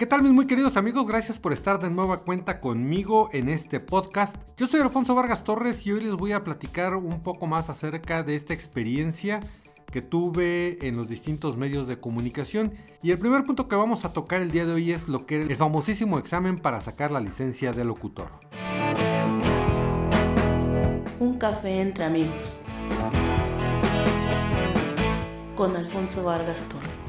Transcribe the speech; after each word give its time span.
¿Qué 0.00 0.06
tal 0.06 0.22
mis 0.22 0.32
muy 0.32 0.46
queridos 0.46 0.78
amigos? 0.78 1.06
Gracias 1.06 1.38
por 1.38 1.52
estar 1.52 1.78
de 1.78 1.90
nueva 1.90 2.22
cuenta 2.22 2.58
conmigo 2.58 3.28
en 3.34 3.50
este 3.50 3.80
podcast. 3.80 4.34
Yo 4.56 4.66
soy 4.66 4.80
Alfonso 4.80 5.14
Vargas 5.14 5.44
Torres 5.44 5.86
y 5.86 5.92
hoy 5.92 6.00
les 6.00 6.14
voy 6.14 6.32
a 6.32 6.42
platicar 6.42 6.94
un 6.94 7.22
poco 7.22 7.46
más 7.46 7.68
acerca 7.68 8.22
de 8.22 8.34
esta 8.34 8.54
experiencia 8.54 9.40
que 9.92 10.00
tuve 10.00 10.88
en 10.88 10.96
los 10.96 11.10
distintos 11.10 11.58
medios 11.58 11.86
de 11.86 12.00
comunicación. 12.00 12.72
Y 13.02 13.10
el 13.10 13.18
primer 13.18 13.44
punto 13.44 13.68
que 13.68 13.76
vamos 13.76 14.06
a 14.06 14.14
tocar 14.14 14.40
el 14.40 14.50
día 14.50 14.64
de 14.64 14.72
hoy 14.72 14.90
es 14.90 15.06
lo 15.06 15.26
que 15.26 15.42
el 15.42 15.54
famosísimo 15.54 16.18
examen 16.18 16.58
para 16.58 16.80
sacar 16.80 17.10
la 17.10 17.20
licencia 17.20 17.74
de 17.74 17.84
locutor. 17.84 18.30
Un 21.18 21.34
café 21.38 21.82
entre 21.82 22.04
amigos. 22.04 22.42
Con 25.54 25.76
Alfonso 25.76 26.24
Vargas 26.24 26.66
Torres. 26.70 26.99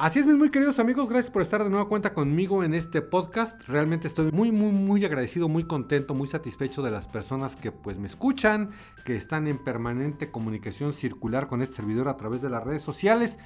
Así 0.00 0.18
es, 0.18 0.24
mis 0.24 0.36
muy 0.36 0.48
queridos 0.48 0.78
amigos, 0.78 1.10
gracias 1.10 1.30
por 1.30 1.42
estar 1.42 1.62
de 1.62 1.68
nueva 1.68 1.86
cuenta 1.86 2.14
conmigo 2.14 2.64
en 2.64 2.72
este 2.72 3.02
podcast. 3.02 3.60
Realmente 3.68 4.08
estoy 4.08 4.32
muy, 4.32 4.50
muy, 4.50 4.72
muy 4.72 5.04
agradecido, 5.04 5.46
muy 5.46 5.64
contento, 5.64 6.14
muy 6.14 6.26
satisfecho 6.26 6.80
de 6.80 6.90
las 6.90 7.06
personas 7.06 7.54
que 7.54 7.70
pues 7.70 7.98
me 7.98 8.06
escuchan, 8.06 8.70
que 9.04 9.14
están 9.14 9.46
en 9.46 9.62
permanente 9.62 10.30
comunicación 10.30 10.94
circular 10.94 11.48
con 11.48 11.60
este 11.60 11.76
servidor 11.76 12.08
a 12.08 12.16
través 12.16 12.40
de 12.40 12.48
las 12.48 12.64
redes 12.64 12.80
sociales. 12.82 13.38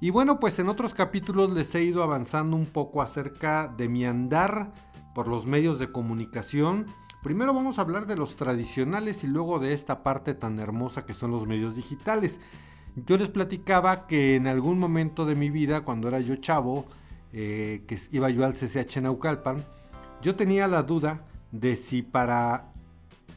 Y 0.00 0.08
bueno, 0.08 0.40
pues 0.40 0.58
en 0.58 0.70
otros 0.70 0.94
capítulos 0.94 1.50
les 1.50 1.74
he 1.74 1.82
ido 1.82 2.02
avanzando 2.02 2.56
un 2.56 2.64
poco 2.64 3.02
acerca 3.02 3.68
de 3.68 3.90
mi 3.90 4.06
andar 4.06 4.72
por 5.14 5.28
los 5.28 5.44
medios 5.44 5.78
de 5.78 5.92
comunicación. 5.92 6.86
Primero 7.22 7.52
vamos 7.52 7.78
a 7.78 7.82
hablar 7.82 8.06
de 8.06 8.16
los 8.16 8.36
tradicionales 8.36 9.24
y 9.24 9.26
luego 9.26 9.58
de 9.58 9.74
esta 9.74 10.02
parte 10.02 10.32
tan 10.32 10.58
hermosa 10.58 11.04
que 11.04 11.12
son 11.12 11.32
los 11.32 11.46
medios 11.46 11.76
digitales. 11.76 12.40
Yo 13.06 13.16
les 13.16 13.28
platicaba 13.28 14.06
que 14.06 14.36
en 14.36 14.46
algún 14.46 14.78
momento 14.78 15.26
de 15.26 15.34
mi 15.34 15.50
vida, 15.50 15.82
cuando 15.82 16.08
era 16.08 16.20
yo 16.20 16.36
chavo, 16.36 16.86
eh, 17.32 17.84
que 17.86 17.98
iba 18.12 18.30
yo 18.30 18.44
al 18.44 18.54
CCH 18.54 19.02
Naucalpan, 19.02 19.64
yo 20.22 20.34
tenía 20.34 20.66
la 20.68 20.82
duda 20.82 21.24
de 21.52 21.76
si 21.76 22.02
para 22.02 22.72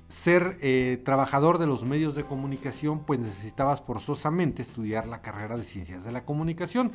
ser 0.07 0.57
eh, 0.61 1.01
trabajador 1.03 1.57
de 1.57 1.67
los 1.67 1.85
medios 1.85 2.15
de 2.15 2.23
comunicación, 2.23 2.99
pues 3.05 3.19
necesitabas 3.19 3.81
forzosamente 3.81 4.61
estudiar 4.61 5.07
la 5.07 5.21
carrera 5.21 5.57
de 5.57 5.63
ciencias 5.63 6.03
de 6.03 6.11
la 6.11 6.25
comunicación. 6.25 6.91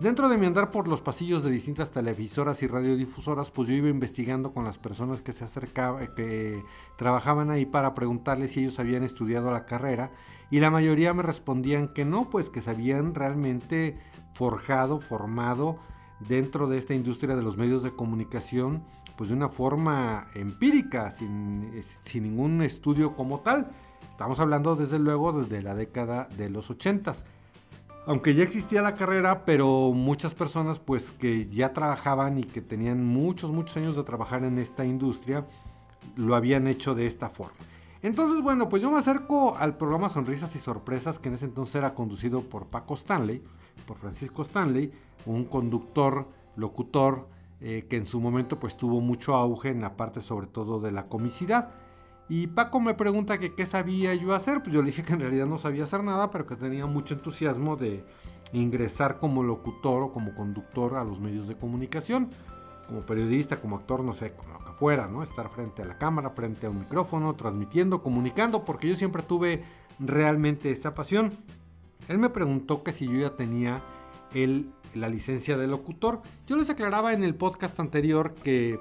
Dentro 0.00 0.28
de 0.28 0.36
mi 0.36 0.46
andar 0.46 0.72
por 0.72 0.88
los 0.88 1.00
pasillos 1.00 1.44
de 1.44 1.50
distintas 1.50 1.90
televisoras 1.90 2.62
y 2.62 2.66
radiodifusoras, 2.66 3.50
pues 3.52 3.68
yo 3.68 3.74
iba 3.74 3.88
investigando 3.88 4.52
con 4.52 4.64
las 4.64 4.78
personas 4.78 5.22
que 5.22 5.32
se 5.32 5.44
acercaban, 5.44 6.08
que 6.14 6.64
trabajaban 6.96 7.50
ahí 7.50 7.66
para 7.66 7.94
preguntarles 7.94 8.52
si 8.52 8.60
ellos 8.60 8.80
habían 8.80 9.04
estudiado 9.04 9.50
la 9.52 9.64
carrera 9.64 10.10
y 10.52 10.60
la 10.60 10.70
mayoría 10.70 11.14
me 11.14 11.22
respondían 11.22 11.88
que 11.88 12.04
no, 12.04 12.28
pues 12.28 12.50
que 12.50 12.60
se 12.60 12.68
habían 12.68 13.14
realmente 13.14 13.96
forjado, 14.34 15.00
formado 15.00 15.78
dentro 16.20 16.68
de 16.68 16.76
esta 16.76 16.92
industria 16.92 17.34
de 17.34 17.42
los 17.42 17.56
medios 17.56 17.82
de 17.82 17.92
comunicación, 17.92 18.84
pues 19.16 19.30
de 19.30 19.36
una 19.36 19.48
forma 19.48 20.26
empírica, 20.34 21.10
sin, 21.10 21.72
ningún 22.22 22.60
estudio 22.60 23.16
como 23.16 23.40
tal. 23.40 23.70
Estamos 24.10 24.40
hablando 24.40 24.76
desde 24.76 24.98
luego 24.98 25.32
desde 25.32 25.62
la 25.62 25.74
década 25.74 26.28
de 26.36 26.50
los 26.50 26.70
80 26.70 27.14
aunque 28.04 28.34
ya 28.34 28.42
existía 28.42 28.82
la 28.82 28.96
carrera, 28.96 29.44
pero 29.44 29.92
muchas 29.92 30.34
personas 30.34 30.80
pues 30.80 31.12
que 31.12 31.46
ya 31.46 31.72
trabajaban 31.72 32.36
y 32.36 32.42
que 32.42 32.60
tenían 32.60 33.04
muchos, 33.06 33.52
muchos 33.52 33.76
años 33.76 33.94
de 33.94 34.02
trabajar 34.02 34.42
en 34.42 34.58
esta 34.58 34.84
industria, 34.84 35.46
lo 36.16 36.34
habían 36.34 36.66
hecho 36.66 36.96
de 36.96 37.06
esta 37.06 37.30
forma. 37.30 37.54
Entonces, 38.02 38.42
bueno, 38.42 38.68
pues 38.68 38.82
yo 38.82 38.90
me 38.90 38.98
acerco 38.98 39.56
al 39.56 39.76
programa 39.76 40.08
Sonrisas 40.08 40.54
y 40.56 40.58
Sorpresas, 40.58 41.20
que 41.20 41.28
en 41.28 41.34
ese 41.34 41.44
entonces 41.44 41.76
era 41.76 41.94
conducido 41.94 42.42
por 42.42 42.66
Paco 42.66 42.94
Stanley, 42.94 43.42
por 43.86 43.96
Francisco 43.96 44.42
Stanley, 44.42 44.92
un 45.24 45.44
conductor, 45.44 46.28
locutor, 46.56 47.28
eh, 47.60 47.86
que 47.88 47.96
en 47.96 48.08
su 48.08 48.20
momento 48.20 48.58
pues 48.58 48.76
tuvo 48.76 49.00
mucho 49.00 49.36
auge 49.36 49.68
en 49.68 49.80
la 49.80 49.96
parte 49.96 50.20
sobre 50.20 50.48
todo 50.48 50.80
de 50.80 50.90
la 50.90 51.06
comicidad. 51.06 51.70
Y 52.28 52.48
Paco 52.48 52.80
me 52.80 52.94
pregunta 52.94 53.38
que 53.38 53.54
qué 53.54 53.66
sabía 53.66 54.14
yo 54.14 54.34
hacer, 54.34 54.62
pues 54.62 54.74
yo 54.74 54.80
le 54.80 54.86
dije 54.86 55.04
que 55.04 55.12
en 55.12 55.20
realidad 55.20 55.46
no 55.46 55.58
sabía 55.58 55.84
hacer 55.84 56.02
nada, 56.02 56.32
pero 56.32 56.44
que 56.44 56.56
tenía 56.56 56.86
mucho 56.86 57.14
entusiasmo 57.14 57.76
de 57.76 58.04
ingresar 58.52 59.20
como 59.20 59.44
locutor 59.44 60.02
o 60.02 60.12
como 60.12 60.34
conductor 60.34 60.96
a 60.96 61.04
los 61.04 61.20
medios 61.20 61.46
de 61.46 61.56
comunicación, 61.56 62.30
como 62.86 63.00
periodista, 63.02 63.60
como 63.60 63.76
actor, 63.76 64.02
no 64.02 64.14
sé, 64.14 64.32
como 64.34 64.52
fuera, 64.82 65.06
¿no? 65.06 65.22
Estar 65.22 65.48
frente 65.48 65.82
a 65.82 65.84
la 65.84 65.96
cámara, 65.96 66.30
frente 66.30 66.66
a 66.66 66.70
un 66.70 66.80
micrófono, 66.80 67.34
transmitiendo, 67.34 68.02
comunicando, 68.02 68.64
porque 68.64 68.88
yo 68.88 68.96
siempre 68.96 69.22
tuve 69.22 69.62
realmente 70.00 70.70
esa 70.70 70.92
pasión. 70.92 71.32
Él 72.08 72.18
me 72.18 72.30
preguntó 72.30 72.82
que 72.82 72.92
si 72.92 73.06
yo 73.06 73.20
ya 73.20 73.36
tenía 73.36 73.80
el, 74.34 74.70
la 74.94 75.08
licencia 75.08 75.56
de 75.56 75.68
locutor. 75.68 76.20
Yo 76.48 76.56
les 76.56 76.68
aclaraba 76.68 77.12
en 77.12 77.22
el 77.22 77.36
podcast 77.36 77.78
anterior 77.78 78.34
que 78.34 78.80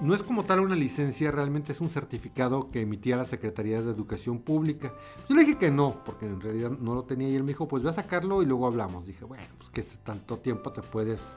no 0.00 0.14
es 0.14 0.22
como 0.22 0.44
tal 0.44 0.60
una 0.60 0.76
licencia, 0.76 1.30
realmente 1.30 1.72
es 1.72 1.80
un 1.82 1.90
certificado 1.90 2.70
que 2.70 2.80
emitía 2.80 3.18
la 3.18 3.26
Secretaría 3.26 3.82
de 3.82 3.90
Educación 3.90 4.38
Pública. 4.38 4.94
Yo 5.28 5.34
le 5.34 5.42
dije 5.42 5.58
que 5.58 5.70
no, 5.70 6.02
porque 6.06 6.24
en 6.24 6.40
realidad 6.40 6.70
no 6.70 6.94
lo 6.94 7.04
tenía 7.04 7.28
y 7.28 7.36
él 7.36 7.42
me 7.42 7.48
dijo, 7.48 7.68
pues 7.68 7.82
voy 7.82 7.90
a 7.90 7.94
sacarlo 7.94 8.40
y 8.40 8.46
luego 8.46 8.66
hablamos. 8.66 9.06
Dije, 9.06 9.26
bueno, 9.26 9.44
pues 9.58 9.68
que 9.68 9.82
tanto 10.02 10.38
tiempo 10.38 10.72
te 10.72 10.82
puedes 10.82 11.36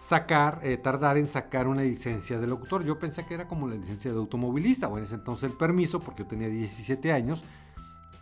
sacar, 0.00 0.60
eh, 0.62 0.78
tardar 0.78 1.18
en 1.18 1.28
sacar 1.28 1.68
una 1.68 1.82
licencia 1.82 2.38
de 2.38 2.46
locutor. 2.46 2.82
Yo 2.84 2.98
pensé 2.98 3.26
que 3.26 3.34
era 3.34 3.46
como 3.46 3.68
la 3.68 3.74
licencia 3.74 4.10
de 4.10 4.16
automovilista, 4.16 4.88
o 4.88 4.96
en 4.96 5.04
ese 5.04 5.16
entonces 5.16 5.50
el 5.50 5.56
permiso, 5.56 6.00
porque 6.00 6.22
yo 6.22 6.28
tenía 6.28 6.48
17 6.48 7.12
años, 7.12 7.44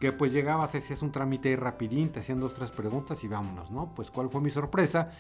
que 0.01 0.11
pues 0.11 0.33
llegabas, 0.33 0.75
hacías 0.75 1.03
un 1.03 1.13
trámite 1.13 1.55
rapidín, 1.55 2.11
te 2.11 2.19
hacían 2.19 2.41
dos, 2.41 2.55
tres 2.55 2.73
preguntas 2.73 3.23
y 3.23 3.29
vámonos, 3.29 3.71
¿no? 3.71 3.95
Pues 3.95 4.11
cuál 4.11 4.29
fue 4.29 4.41
mi 4.41 4.51
sorpresa, 4.51 5.13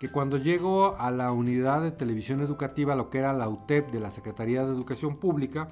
que 0.00 0.10
cuando 0.10 0.36
llego 0.36 0.96
a 0.98 1.12
la 1.12 1.30
unidad 1.30 1.82
de 1.82 1.92
televisión 1.92 2.40
educativa, 2.40 2.96
lo 2.96 3.08
que 3.08 3.18
era 3.18 3.32
la 3.32 3.48
UTEP 3.48 3.92
de 3.92 4.00
la 4.00 4.10
Secretaría 4.10 4.64
de 4.64 4.72
Educación 4.72 5.16
Pública, 5.16 5.68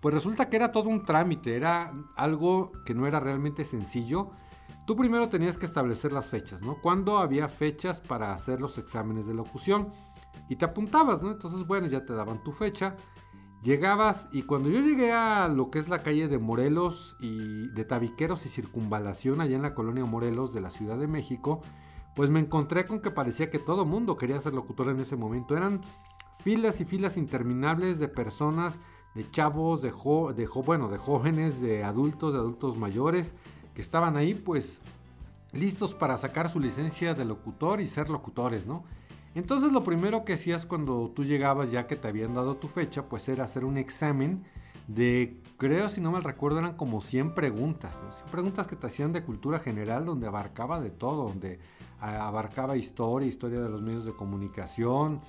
pues 0.00 0.14
resulta 0.14 0.48
que 0.48 0.56
era 0.56 0.70
todo 0.70 0.88
un 0.88 1.04
trámite, 1.04 1.56
era 1.56 1.92
algo 2.14 2.70
que 2.84 2.94
no 2.94 3.08
era 3.08 3.18
realmente 3.18 3.64
sencillo, 3.64 4.30
Tú 4.86 4.96
primero 4.96 5.28
tenías 5.28 5.56
que 5.56 5.66
establecer 5.66 6.12
las 6.12 6.28
fechas, 6.28 6.60
¿no? 6.60 6.80
Cuándo 6.82 7.18
había 7.18 7.48
fechas 7.48 8.00
para 8.00 8.32
hacer 8.32 8.60
los 8.60 8.76
exámenes 8.76 9.26
de 9.26 9.34
locución 9.34 9.92
y 10.48 10.56
te 10.56 10.66
apuntabas, 10.66 11.22
¿no? 11.22 11.30
Entonces, 11.30 11.66
bueno, 11.66 11.86
ya 11.86 12.04
te 12.04 12.12
daban 12.12 12.42
tu 12.42 12.52
fecha. 12.52 12.96
Llegabas 13.62 14.28
y 14.30 14.42
cuando 14.42 14.68
yo 14.68 14.80
llegué 14.80 15.10
a 15.10 15.48
lo 15.48 15.70
que 15.70 15.78
es 15.78 15.88
la 15.88 16.02
calle 16.02 16.28
de 16.28 16.38
Morelos 16.38 17.16
y 17.18 17.68
de 17.68 17.84
Tabiqueros 17.86 18.44
y 18.44 18.50
Circunvalación, 18.50 19.40
allá 19.40 19.56
en 19.56 19.62
la 19.62 19.74
colonia 19.74 20.04
Morelos 20.04 20.52
de 20.52 20.60
la 20.60 20.68
Ciudad 20.68 20.98
de 20.98 21.06
México, 21.06 21.62
pues 22.14 22.28
me 22.28 22.40
encontré 22.40 22.84
con 22.84 23.00
que 23.00 23.10
parecía 23.10 23.48
que 23.48 23.58
todo 23.58 23.86
mundo 23.86 24.18
quería 24.18 24.38
ser 24.38 24.52
locutor 24.52 24.90
en 24.90 25.00
ese 25.00 25.16
momento. 25.16 25.56
Eran 25.56 25.80
filas 26.40 26.82
y 26.82 26.84
filas 26.84 27.16
interminables 27.16 27.98
de 27.98 28.08
personas, 28.08 28.80
de 29.14 29.30
chavos, 29.30 29.80
de, 29.80 29.90
de, 30.34 30.46
bueno, 30.46 30.88
de 30.88 30.98
jóvenes, 30.98 31.62
de 31.62 31.84
adultos, 31.84 32.34
de 32.34 32.40
adultos 32.40 32.76
mayores, 32.76 33.34
que 33.74 33.80
estaban 33.80 34.16
ahí 34.16 34.34
pues 34.34 34.80
listos 35.52 35.94
para 35.94 36.16
sacar 36.18 36.48
su 36.48 36.60
licencia 36.60 37.14
de 37.14 37.24
locutor 37.24 37.80
y 37.80 37.86
ser 37.86 38.10
locutores, 38.10 38.66
¿no? 38.66 38.84
Entonces 39.34 39.72
lo 39.72 39.82
primero 39.82 40.24
que 40.24 40.34
hacías 40.34 40.64
cuando 40.64 41.10
tú 41.14 41.24
llegabas 41.24 41.70
ya 41.70 41.86
que 41.86 41.96
te 41.96 42.08
habían 42.08 42.34
dado 42.34 42.56
tu 42.56 42.68
fecha, 42.68 43.08
pues 43.08 43.28
era 43.28 43.44
hacer 43.44 43.64
un 43.64 43.76
examen 43.76 44.44
de, 44.86 45.40
creo 45.56 45.88
si 45.88 46.00
no 46.00 46.12
me 46.12 46.20
recuerdo, 46.20 46.58
eran 46.60 46.76
como 46.76 47.00
100 47.00 47.34
preguntas, 47.34 48.00
¿no? 48.02 48.12
100 48.12 48.26
preguntas 48.30 48.66
que 48.66 48.76
te 48.76 48.86
hacían 48.86 49.12
de 49.12 49.24
cultura 49.24 49.58
general 49.58 50.04
donde 50.04 50.26
abarcaba 50.26 50.80
de 50.80 50.90
todo, 50.90 51.24
donde 51.24 51.58
abarcaba 51.98 52.76
historia, 52.76 53.28
historia 53.28 53.60
de 53.60 53.68
los 53.68 53.82
medios 53.82 54.04
de 54.04 54.12
comunicación, 54.12 55.20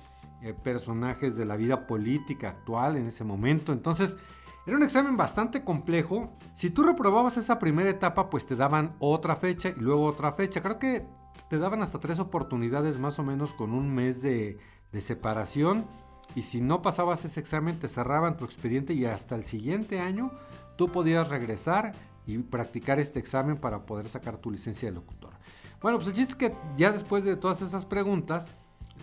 eh, 0.42 0.52
personajes 0.52 1.36
de 1.36 1.46
la 1.46 1.56
vida 1.56 1.86
política 1.86 2.50
actual 2.50 2.96
en 2.96 3.06
ese 3.06 3.24
momento. 3.24 3.72
Entonces 3.72 4.16
era 4.66 4.76
un 4.76 4.82
examen 4.82 5.16
bastante 5.16 5.62
complejo. 5.62 6.32
Si 6.54 6.70
tú 6.70 6.82
reprobabas 6.82 7.36
esa 7.36 7.58
primera 7.60 7.88
etapa, 7.88 8.28
pues 8.28 8.46
te 8.46 8.56
daban 8.56 8.96
otra 8.98 9.36
fecha 9.36 9.68
y 9.68 9.78
luego 9.78 10.04
otra 10.04 10.32
fecha. 10.32 10.60
Creo 10.60 10.80
que 10.80 11.06
te 11.48 11.58
daban 11.58 11.82
hasta 11.82 12.00
tres 12.00 12.18
oportunidades 12.18 12.98
más 12.98 13.20
o 13.20 13.22
menos 13.22 13.52
con 13.52 13.72
un 13.72 13.94
mes 13.94 14.22
de, 14.22 14.58
separación. 15.00 15.86
Y 16.34 16.42
si 16.42 16.60
no 16.60 16.82
pasabas 16.82 17.24
ese 17.24 17.38
examen, 17.38 17.78
te 17.78 17.88
cerraban 17.88 18.36
tu 18.36 18.44
expediente 18.44 18.94
y 18.94 19.04
hasta 19.04 19.36
el 19.36 19.44
siguiente 19.44 20.00
año 20.00 20.32
tú 20.76 20.90
podías 20.90 21.28
regresar 21.28 21.92
y 22.26 22.36
practicar 22.38 22.98
este 22.98 23.20
examen 23.20 23.58
para 23.58 23.86
poder 23.86 24.08
sacar 24.08 24.38
tu 24.38 24.50
licencia 24.50 24.88
de 24.88 24.94
locutor. 24.94 25.34
Bueno, 25.80 25.98
pues 25.98 26.08
el 26.08 26.14
chiste 26.14 26.32
es 26.32 26.36
que 26.36 26.56
ya 26.76 26.90
después 26.90 27.24
de 27.24 27.36
todas 27.36 27.62
esas 27.62 27.84
preguntas, 27.84 28.48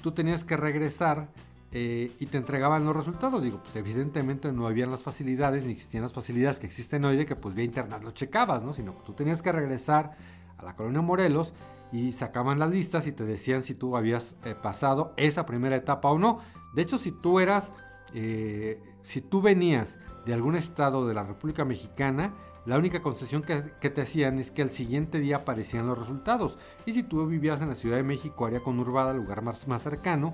tú 0.01 0.12
tenías 0.12 0.44
que 0.44 0.57
regresar 0.57 1.30
eh, 1.75 2.12
y 2.20 2.28
te 2.28 2.38
entregaban 2.38 2.86
los 2.86 2.96
resultados. 2.96 3.44
Digo, 3.44 3.60
pues 3.64 3.75
evidentemente 3.75 4.52
no 4.52 4.68
habían 4.68 4.92
las 4.92 5.02
facilidades, 5.02 5.66
ni 5.66 5.72
existían 5.72 6.04
las 6.04 6.14
facilidades 6.14 6.60
que 6.60 6.68
existen 6.68 7.04
hoy 7.04 7.18
de 7.18 7.25
que 7.25 7.36
pues 7.36 7.56
vía 7.56 7.66
internet 7.66 8.04
lo 8.04 8.12
checabas, 8.12 8.62
¿no? 8.64 8.74
Sino 8.74 8.96
que 8.96 9.04
tú 9.04 9.14
tenías 9.14 9.42
que 9.42 9.52
regresar 9.52 10.16
a 10.56 10.64
la 10.64 10.75
colonia 10.75 11.02
Morelos 11.02 11.56
y 11.92 12.12
sacaban 12.12 12.60
las 12.60 12.70
listas 12.70 13.08
y 13.08 13.12
te 13.12 13.25
decían 13.25 13.64
si 13.64 13.74
tú 13.74 13.98
habías 13.98 14.36
eh, 14.46 14.54
pasado 14.54 15.14
esa 15.18 15.48
primera 15.48 15.75
etapa 15.75 16.10
o 16.10 16.20
no. 16.20 16.40
De 16.75 16.84
hecho, 16.84 17.00
si 17.00 17.12
tú 17.12 17.40
eras, 17.40 17.72
eh, 18.14 18.80
si 19.02 19.22
tú 19.22 19.42
venías 19.42 19.98
de 20.28 20.36
algún 20.36 20.56
estado 20.56 21.08
de 21.08 21.16
la 21.16 21.24
República 21.24 21.66
Mexicana, 21.66 22.34
La 22.66 22.78
única 22.78 23.02
concesión 23.02 23.42
que, 23.42 23.74
que, 23.81 23.90
te 23.90 24.04
hacían 24.04 24.40
es 24.40 24.50
que 24.50 24.62
al 24.62 24.72
siguiente 24.72 25.20
día 25.20 25.36
aparecían 25.36 25.86
los 25.86 26.00
resultados. 26.00 26.58
Y 26.86 26.94
si 26.94 27.04
tú 27.04 27.28
vivías 27.28 27.62
en 27.62 27.68
la 27.68 27.75
Ciudad 27.75 27.98
de 27.98 28.04
México, 28.04 28.46
área 28.46 28.62
conurbada, 28.62 29.14
lugar 29.14 29.42
más, 29.42 29.68
más 29.68 29.84
cercano, 29.84 30.34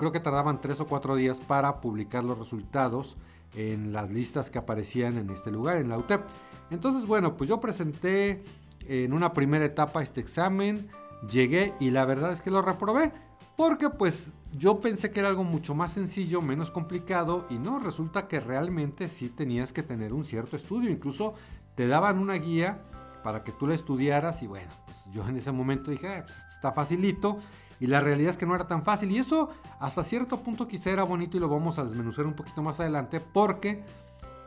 creo 0.00 0.12
que 0.12 0.20
tardaban 0.20 0.62
tres 0.62 0.80
o 0.80 0.86
cuatro 0.86 1.14
días 1.14 1.42
para 1.42 1.82
publicar 1.82 2.24
los 2.24 2.38
resultados 2.38 3.18
en 3.54 3.92
las 3.92 4.10
listas 4.10 4.48
que 4.48 4.58
aparecían 4.58 5.18
en 5.18 5.28
este 5.28 5.50
lugar, 5.50 5.76
en 5.76 5.90
la 5.90 5.98
UTEP. 5.98 6.22
Entonces, 6.70 7.06
bueno, 7.06 7.36
pues 7.36 7.50
yo 7.50 7.60
presenté 7.60 8.42
en 8.88 9.12
una 9.12 9.34
primera 9.34 9.62
etapa 9.62 10.02
este 10.02 10.22
examen, 10.22 10.88
llegué 11.30 11.74
y 11.80 11.90
la 11.90 12.06
verdad 12.06 12.32
es 12.32 12.40
que 12.40 12.50
lo 12.50 12.62
reprobé. 12.62 13.12
Porque 13.58 13.90
pues 13.90 14.32
yo 14.56 14.80
pensé 14.80 15.10
que 15.10 15.20
era 15.20 15.28
algo 15.28 15.44
mucho 15.44 15.74
más 15.74 15.92
sencillo, 15.92 16.40
menos 16.40 16.70
complicado 16.70 17.44
y 17.50 17.58
no, 17.58 17.78
resulta 17.78 18.26
que 18.26 18.40
realmente 18.40 19.06
sí 19.10 19.28
tenías 19.28 19.74
que 19.74 19.82
tener 19.82 20.14
un 20.14 20.24
cierto 20.24 20.56
estudio. 20.56 20.88
Incluso 20.88 21.34
te 21.74 21.86
daban 21.86 22.18
una 22.18 22.36
guía 22.36 22.80
para 23.22 23.44
que 23.44 23.52
tú 23.52 23.66
la 23.66 23.74
estudiaras 23.74 24.42
y 24.42 24.46
bueno, 24.46 24.72
pues 24.86 25.10
yo 25.12 25.28
en 25.28 25.36
ese 25.36 25.52
momento 25.52 25.90
dije, 25.90 26.22
pues 26.22 26.38
está 26.54 26.72
facilito. 26.72 27.38
Y 27.80 27.86
la 27.86 28.00
realidad 28.00 28.30
es 28.30 28.36
que 28.36 28.46
no 28.46 28.54
era 28.54 28.68
tan 28.68 28.84
fácil. 28.84 29.10
Y 29.10 29.18
eso 29.18 29.48
hasta 29.80 30.04
cierto 30.04 30.42
punto 30.42 30.68
quizá 30.68 30.90
era 30.90 31.02
bonito 31.02 31.36
y 31.36 31.40
lo 31.40 31.48
vamos 31.48 31.78
a 31.78 31.84
desmenuzar 31.84 32.26
un 32.26 32.34
poquito 32.34 32.62
más 32.62 32.78
adelante 32.78 33.20
porque 33.20 33.82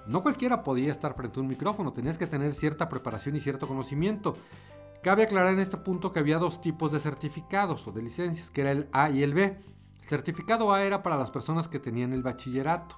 no 0.05 0.21
cualquiera 0.21 0.63
podía 0.63 0.91
estar 0.91 1.15
frente 1.15 1.39
a 1.39 1.41
un 1.41 1.47
micrófono. 1.47 1.91
Tenías 1.93 2.17
que 2.17 2.27
tener 2.27 2.53
cierta 2.53 2.87
preparación 2.87 3.35
y 3.35 3.39
cierto 3.39 3.67
conocimiento. 3.67 4.35
Cabe 5.01 5.23
aclarar 5.23 5.51
en 5.51 5.59
este 5.59 5.77
punto 5.77 6.13
que 6.13 6.19
había 6.19 6.37
dos 6.37 6.61
tipos 6.61 6.91
de 6.91 6.99
certificados 6.99 7.87
o 7.87 7.91
de 7.91 8.03
licencias, 8.03 8.51
que 8.51 8.61
era 8.61 8.71
el 8.71 8.87
A 8.93 9.09
y 9.09 9.23
el 9.23 9.33
B. 9.33 9.59
El 10.03 10.09
certificado 10.09 10.71
A 10.71 10.83
era 10.83 11.01
para 11.01 11.17
las 11.17 11.31
personas 11.31 11.67
que 11.67 11.79
tenían 11.79 12.13
el 12.13 12.23
bachillerato 12.23 12.95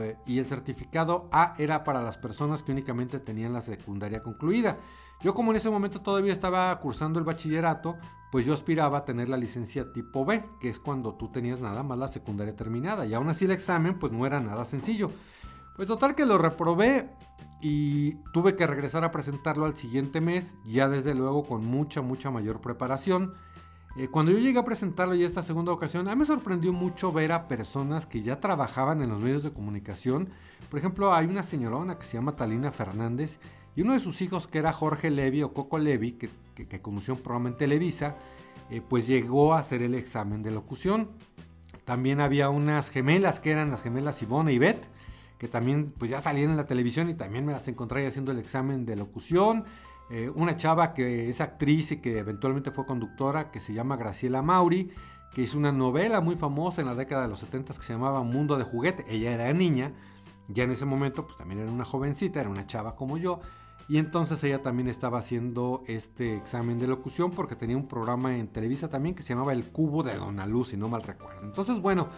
eh, 0.00 0.16
y 0.26 0.38
el 0.38 0.46
certificado 0.46 1.28
A 1.32 1.54
era 1.58 1.84
para 1.84 2.02
las 2.02 2.16
personas 2.16 2.62
que 2.62 2.72
únicamente 2.72 3.18
tenían 3.18 3.52
la 3.52 3.62
secundaria 3.62 4.22
concluida. 4.22 4.78
Yo 5.22 5.34
como 5.34 5.50
en 5.50 5.56
ese 5.56 5.70
momento 5.70 6.00
todavía 6.00 6.32
estaba 6.32 6.78
cursando 6.78 7.18
el 7.18 7.24
bachillerato, 7.24 7.96
pues 8.36 8.44
yo 8.44 8.52
aspiraba 8.52 8.98
a 8.98 9.04
tener 9.06 9.30
la 9.30 9.38
licencia 9.38 9.94
tipo 9.94 10.26
B, 10.26 10.44
que 10.60 10.68
es 10.68 10.78
cuando 10.78 11.14
tú 11.14 11.28
tenías 11.28 11.62
nada 11.62 11.82
más 11.82 11.96
la 11.96 12.06
secundaria 12.06 12.54
terminada. 12.54 13.06
Y 13.06 13.14
aún 13.14 13.30
así 13.30 13.46
el 13.46 13.50
examen 13.50 13.98
pues 13.98 14.12
no 14.12 14.26
era 14.26 14.40
nada 14.40 14.66
sencillo. 14.66 15.10
Pues 15.74 15.88
total 15.88 16.14
que 16.14 16.26
lo 16.26 16.36
reprobé 16.36 17.08
y 17.62 18.16
tuve 18.34 18.54
que 18.54 18.66
regresar 18.66 19.04
a 19.04 19.10
presentarlo 19.10 19.64
al 19.64 19.74
siguiente 19.74 20.20
mes, 20.20 20.54
ya 20.66 20.86
desde 20.86 21.14
luego 21.14 21.44
con 21.44 21.64
mucha, 21.64 22.02
mucha 22.02 22.30
mayor 22.30 22.60
preparación. 22.60 23.32
Eh, 23.96 24.08
cuando 24.08 24.32
yo 24.32 24.38
llegué 24.38 24.58
a 24.58 24.66
presentarlo 24.66 25.14
ya 25.14 25.24
esta 25.24 25.40
segunda 25.40 25.72
ocasión, 25.72 26.06
a 26.06 26.10
mí 26.10 26.18
me 26.18 26.26
sorprendió 26.26 26.74
mucho 26.74 27.14
ver 27.14 27.32
a 27.32 27.48
personas 27.48 28.04
que 28.04 28.20
ya 28.20 28.38
trabajaban 28.38 29.00
en 29.00 29.08
los 29.08 29.18
medios 29.18 29.44
de 29.44 29.54
comunicación. 29.54 30.28
Por 30.68 30.78
ejemplo, 30.78 31.14
hay 31.14 31.24
una 31.24 31.42
señorona 31.42 31.96
que 31.96 32.04
se 32.04 32.18
llama 32.18 32.36
Talina 32.36 32.70
Fernández 32.70 33.40
y 33.76 33.82
uno 33.82 33.92
de 33.92 34.00
sus 34.00 34.22
hijos 34.22 34.46
que 34.46 34.58
era 34.58 34.72
Jorge 34.72 35.10
Levy 35.10 35.42
o 35.42 35.52
Coco 35.52 35.78
Levy, 35.78 36.12
que, 36.12 36.30
que, 36.54 36.80
conoció 36.80 37.14
un 37.14 37.20
programa 37.20 37.50
en 37.50 37.58
Televisa, 37.58 38.16
eh, 38.70 38.80
pues 38.86 39.06
llegó 39.06 39.52
a 39.54 39.58
hacer 39.58 39.82
el 39.82 39.94
examen 39.94 40.42
de 40.42 40.50
locución. 40.50 41.10
También 41.84 42.20
había 42.20 42.48
unas 42.48 42.88
gemelas 42.88 43.38
que 43.38 43.50
eran 43.50 43.70
las 43.70 43.82
gemelas 43.82 44.20
Ivona 44.22 44.50
y 44.50 44.58
Beth, 44.58 44.88
que 45.38 45.46
también 45.46 45.92
pues 45.96 46.10
ya 46.10 46.22
salían 46.22 46.50
en 46.50 46.56
la 46.56 46.66
televisión 46.66 47.10
y 47.10 47.14
también 47.14 47.44
me 47.44 47.52
las 47.52 47.68
encontré 47.68 48.06
haciendo 48.06 48.32
el 48.32 48.38
examen 48.38 48.86
de 48.86 48.96
locución. 48.96 49.64
Eh, 50.08 50.30
una 50.34 50.56
chava 50.56 50.94
que 50.94 51.28
es 51.28 51.40
actriz 51.42 51.92
y 51.92 51.96
que 51.98 52.18
eventualmente 52.18 52.70
fue 52.70 52.86
conductora, 52.86 53.50
que 53.50 53.60
se 53.60 53.74
llama 53.74 53.96
Graciela 53.96 54.40
Mauri, 54.40 54.90
que 55.34 55.42
hizo 55.42 55.58
una 55.58 55.72
novela 55.72 56.22
muy 56.22 56.36
famosa 56.36 56.80
en 56.80 56.86
la 56.86 56.94
década 56.94 57.22
de 57.22 57.28
los 57.28 57.40
70 57.40 57.74
que 57.74 57.82
se 57.82 57.92
llamaba 57.92 58.22
Mundo 58.22 58.56
de 58.56 58.64
Juguete. 58.64 59.04
Ella 59.08 59.32
era 59.32 59.52
niña, 59.52 59.92
ya 60.48 60.64
en 60.64 60.70
ese 60.70 60.86
momento 60.86 61.26
pues 61.26 61.36
también 61.36 61.60
era 61.60 61.70
una 61.70 61.84
jovencita, 61.84 62.40
era 62.40 62.48
una 62.48 62.66
chava 62.66 62.96
como 62.96 63.18
yo. 63.18 63.40
Y 63.88 63.98
entonces 63.98 64.42
ella 64.42 64.62
también 64.62 64.88
estaba 64.88 65.18
haciendo 65.18 65.82
este 65.86 66.36
examen 66.36 66.78
de 66.78 66.88
locución 66.88 67.30
porque 67.30 67.54
tenía 67.54 67.76
un 67.76 67.86
programa 67.86 68.36
en 68.36 68.48
Televisa 68.48 68.88
también 68.88 69.14
que 69.14 69.22
se 69.22 69.30
llamaba 69.30 69.52
El 69.52 69.64
Cubo 69.66 70.02
de 70.02 70.16
Dona 70.16 70.46
Luz, 70.46 70.68
si 70.68 70.76
no 70.76 70.88
mal 70.88 71.02
recuerdo. 71.02 71.42
Entonces, 71.44 71.80
bueno, 71.80 72.08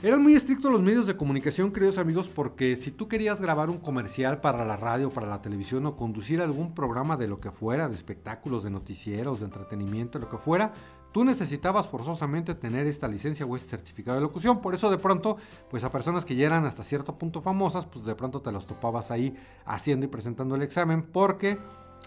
eran 0.00 0.22
muy 0.22 0.34
estrictos 0.34 0.70
los 0.70 0.80
medios 0.80 1.08
de 1.08 1.16
comunicación, 1.16 1.72
queridos 1.72 1.98
amigos, 1.98 2.28
porque 2.28 2.76
si 2.76 2.92
tú 2.92 3.08
querías 3.08 3.40
grabar 3.40 3.68
un 3.68 3.78
comercial 3.78 4.40
para 4.40 4.64
la 4.64 4.76
radio, 4.76 5.10
para 5.10 5.26
la 5.26 5.42
televisión 5.42 5.84
o 5.86 5.96
conducir 5.96 6.40
algún 6.40 6.72
programa 6.72 7.16
de 7.16 7.26
lo 7.26 7.40
que 7.40 7.50
fuera, 7.50 7.88
de 7.88 7.96
espectáculos, 7.96 8.62
de 8.62 8.70
noticieros, 8.70 9.40
de 9.40 9.46
entretenimiento, 9.46 10.20
lo 10.20 10.28
que 10.28 10.38
fuera, 10.38 10.72
tú 11.12 11.24
necesitabas 11.24 11.88
forzosamente 11.88 12.54
tener 12.54 12.86
esta 12.86 13.08
licencia 13.08 13.46
o 13.46 13.56
este 13.56 13.70
certificado 13.70 14.16
de 14.16 14.22
locución. 14.22 14.60
Por 14.60 14.74
eso 14.74 14.90
de 14.90 14.98
pronto, 14.98 15.36
pues 15.70 15.84
a 15.84 15.90
personas 15.90 16.24
que 16.24 16.36
ya 16.36 16.46
eran 16.46 16.64
hasta 16.64 16.82
cierto 16.82 17.18
punto 17.18 17.42
famosas, 17.42 17.86
pues 17.86 18.04
de 18.04 18.14
pronto 18.14 18.40
te 18.40 18.52
los 18.52 18.66
topabas 18.66 19.10
ahí 19.10 19.36
haciendo 19.64 20.06
y 20.06 20.08
presentando 20.08 20.54
el 20.54 20.62
examen, 20.62 21.02
porque 21.02 21.58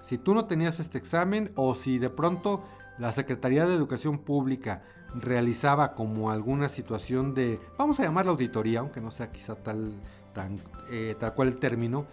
si 0.03 0.17
tú 0.17 0.33
no 0.33 0.45
tenías 0.45 0.79
este 0.79 0.97
examen 0.97 1.51
o 1.55 1.75
si 1.75 1.99
de 1.99 2.09
pronto 2.09 2.63
la 2.97 3.11
Secretaría 3.11 3.65
de 3.65 3.75
Educación 3.75 4.19
Pública 4.19 4.83
realizaba 5.13 5.93
como 5.93 6.31
alguna 6.31 6.69
situación 6.69 7.33
de, 7.33 7.59
vamos 7.77 7.99
a 7.99 8.03
llamarla 8.03 8.31
auditoría, 8.31 8.79
aunque 8.79 9.01
no 9.01 9.11
sea 9.11 9.31
quizá 9.31 9.55
tal, 9.55 9.93
eh, 10.89 11.15
tal 11.19 11.33
cual 11.33 11.49
el 11.49 11.57
término, 11.57 12.05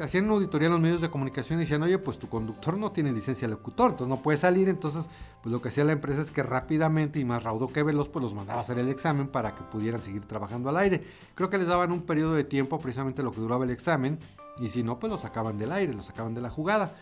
hacían 0.00 0.24
una 0.26 0.34
auditoría 0.34 0.66
en 0.66 0.72
los 0.72 0.80
medios 0.80 1.00
de 1.00 1.10
comunicación 1.10 1.58
y 1.58 1.62
decían, 1.62 1.82
oye, 1.82 1.98
pues 1.98 2.18
tu 2.18 2.28
conductor 2.28 2.76
no 2.76 2.92
tiene 2.92 3.12
licencia 3.12 3.48
de 3.48 3.54
locutor, 3.54 3.92
entonces 3.92 4.08
no 4.08 4.22
puede 4.22 4.38
salir, 4.38 4.68
entonces 4.68 5.08
pues 5.42 5.52
lo 5.52 5.60
que 5.60 5.68
hacía 5.68 5.84
la 5.84 5.92
empresa 5.92 6.22
es 6.22 6.30
que 6.30 6.42
rápidamente 6.42 7.18
y 7.18 7.24
más 7.24 7.42
raudo 7.42 7.68
que 7.68 7.82
veloz, 7.82 8.08
pues 8.08 8.22
los 8.22 8.34
mandaba 8.34 8.60
a 8.60 8.62
hacer 8.62 8.78
el 8.78 8.88
examen 8.88 9.28
para 9.28 9.54
que 9.54 9.62
pudieran 9.64 10.00
seguir 10.00 10.24
trabajando 10.24 10.68
al 10.68 10.76
aire. 10.76 11.04
Creo 11.34 11.50
que 11.50 11.58
les 11.58 11.66
daban 11.66 11.90
un 11.92 12.02
periodo 12.02 12.34
de 12.34 12.44
tiempo, 12.44 12.78
precisamente 12.78 13.22
lo 13.22 13.32
que 13.32 13.40
duraba 13.40 13.64
el 13.64 13.70
examen, 13.70 14.18
y 14.58 14.68
si 14.68 14.82
no, 14.82 14.98
pues 14.98 15.10
lo 15.10 15.18
sacaban 15.18 15.58
del 15.58 15.72
aire, 15.72 15.92
lo 15.92 16.02
sacaban 16.02 16.34
de 16.34 16.40
la 16.40 16.50
jugada. 16.50 16.94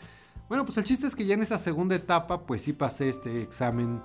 Bueno, 0.49 0.65
pues 0.65 0.79
el 0.79 0.85
chiste 0.85 1.07
es 1.07 1.15
que 1.15 1.27
ya 1.27 1.35
en 1.35 1.43
esa 1.43 1.59
segunda 1.59 1.95
etapa, 1.95 2.43
pues 2.43 2.63
sí 2.63 2.73
pasé 2.73 3.09
este 3.09 3.43
examen 3.43 4.03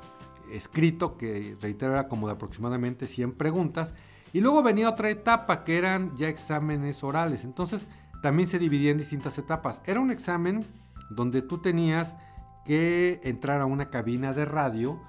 escrito 0.52 1.18
que 1.18 1.58
reitero 1.62 1.94
era 1.94 2.08
como 2.08 2.28
de 2.28 2.34
aproximadamente 2.34 3.08
100 3.08 3.34
preguntas. 3.34 3.94
Y 4.36 4.42
luego 4.42 4.62
venía 4.62 4.90
otra 4.90 5.10
etapa 5.10 5.64
que 5.64 5.78
eran 5.78 6.14
ya 6.18 6.28
exámenes 6.28 7.06
orales. 7.06 7.46
Entonces 7.46 7.88
también 8.22 8.50
se 8.50 8.60
dividía 8.60 8.92
en 8.92 8.98
distintas 8.98 9.38
etapas. 9.38 9.82
Era 9.86 10.02
un 10.02 10.12
examen 10.12 10.66
donde 11.10 11.42
tú 11.42 11.60
tenías 11.60 12.18
que 12.66 13.22
entrar 13.24 13.62
a 13.62 13.66
una 13.66 13.90
cabina 13.90 14.34
de 14.34 14.44
radio 14.44 15.00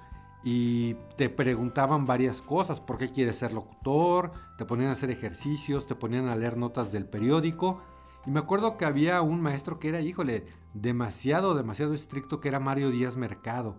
y 0.45 0.93
te 1.17 1.27
preguntaban 1.27 2.05
varias 2.05 2.41
cosas. 2.41 2.79
¿Por 2.79 2.97
qué 2.97 3.11
quieres 3.11 3.35
ser 3.35 3.51
locutor? 3.51 4.31
Te 4.57 4.63
ponían 4.63 4.91
a 4.91 4.93
hacer 4.93 5.11
ejercicios, 5.11 5.87
te 5.87 5.95
ponían 5.95 6.29
a 6.29 6.37
leer 6.37 6.55
notas 6.55 6.93
del 6.93 7.03
periódico. 7.03 7.81
Y 8.25 8.31
me 8.31 8.39
acuerdo 8.39 8.77
que 8.77 8.85
había 8.85 9.21
un 9.21 9.41
maestro 9.41 9.77
que 9.77 9.89
era, 9.89 9.99
híjole, 9.99 10.45
demasiado, 10.73 11.53
demasiado 11.53 11.93
estricto, 11.93 12.39
que 12.39 12.47
era 12.47 12.61
Mario 12.61 12.91
Díaz 12.91 13.17
Mercado. 13.17 13.75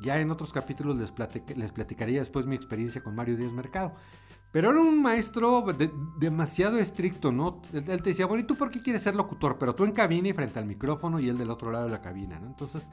Ya 0.00 0.20
en 0.20 0.30
otros 0.30 0.52
capítulos 0.52 0.96
les, 0.96 1.12
les 1.56 1.72
platicaría 1.72 2.20
después 2.20 2.46
mi 2.46 2.54
experiencia 2.54 3.02
con 3.02 3.16
Mario 3.16 3.36
Díaz 3.36 3.52
Mercado. 3.52 3.92
Pero 4.56 4.70
era 4.70 4.80
un 4.80 5.02
maestro 5.02 5.66
demasiado 6.16 6.78
estricto, 6.78 7.30
¿no? 7.30 7.60
Él, 7.74 7.84
te 7.84 8.08
decía, 8.08 8.24
bueno, 8.24 8.42
¿y 8.42 8.46
tú 8.46 8.56
por 8.56 8.70
qué 8.70 8.80
quieres 8.80 9.02
ser 9.02 9.14
locutor? 9.14 9.58
Pero 9.58 9.74
tú 9.74 9.84
en 9.84 9.92
cabina 9.92 10.28
y 10.28 10.32
frente 10.32 10.58
al 10.58 10.64
micrófono 10.64 11.20
y 11.20 11.28
él 11.28 11.36
del 11.36 11.50
otro 11.50 11.70
lado 11.70 11.84
de 11.84 11.90
la 11.90 12.00
cabina, 12.00 12.40
¿no? 12.40 12.46
Entonces, 12.46 12.88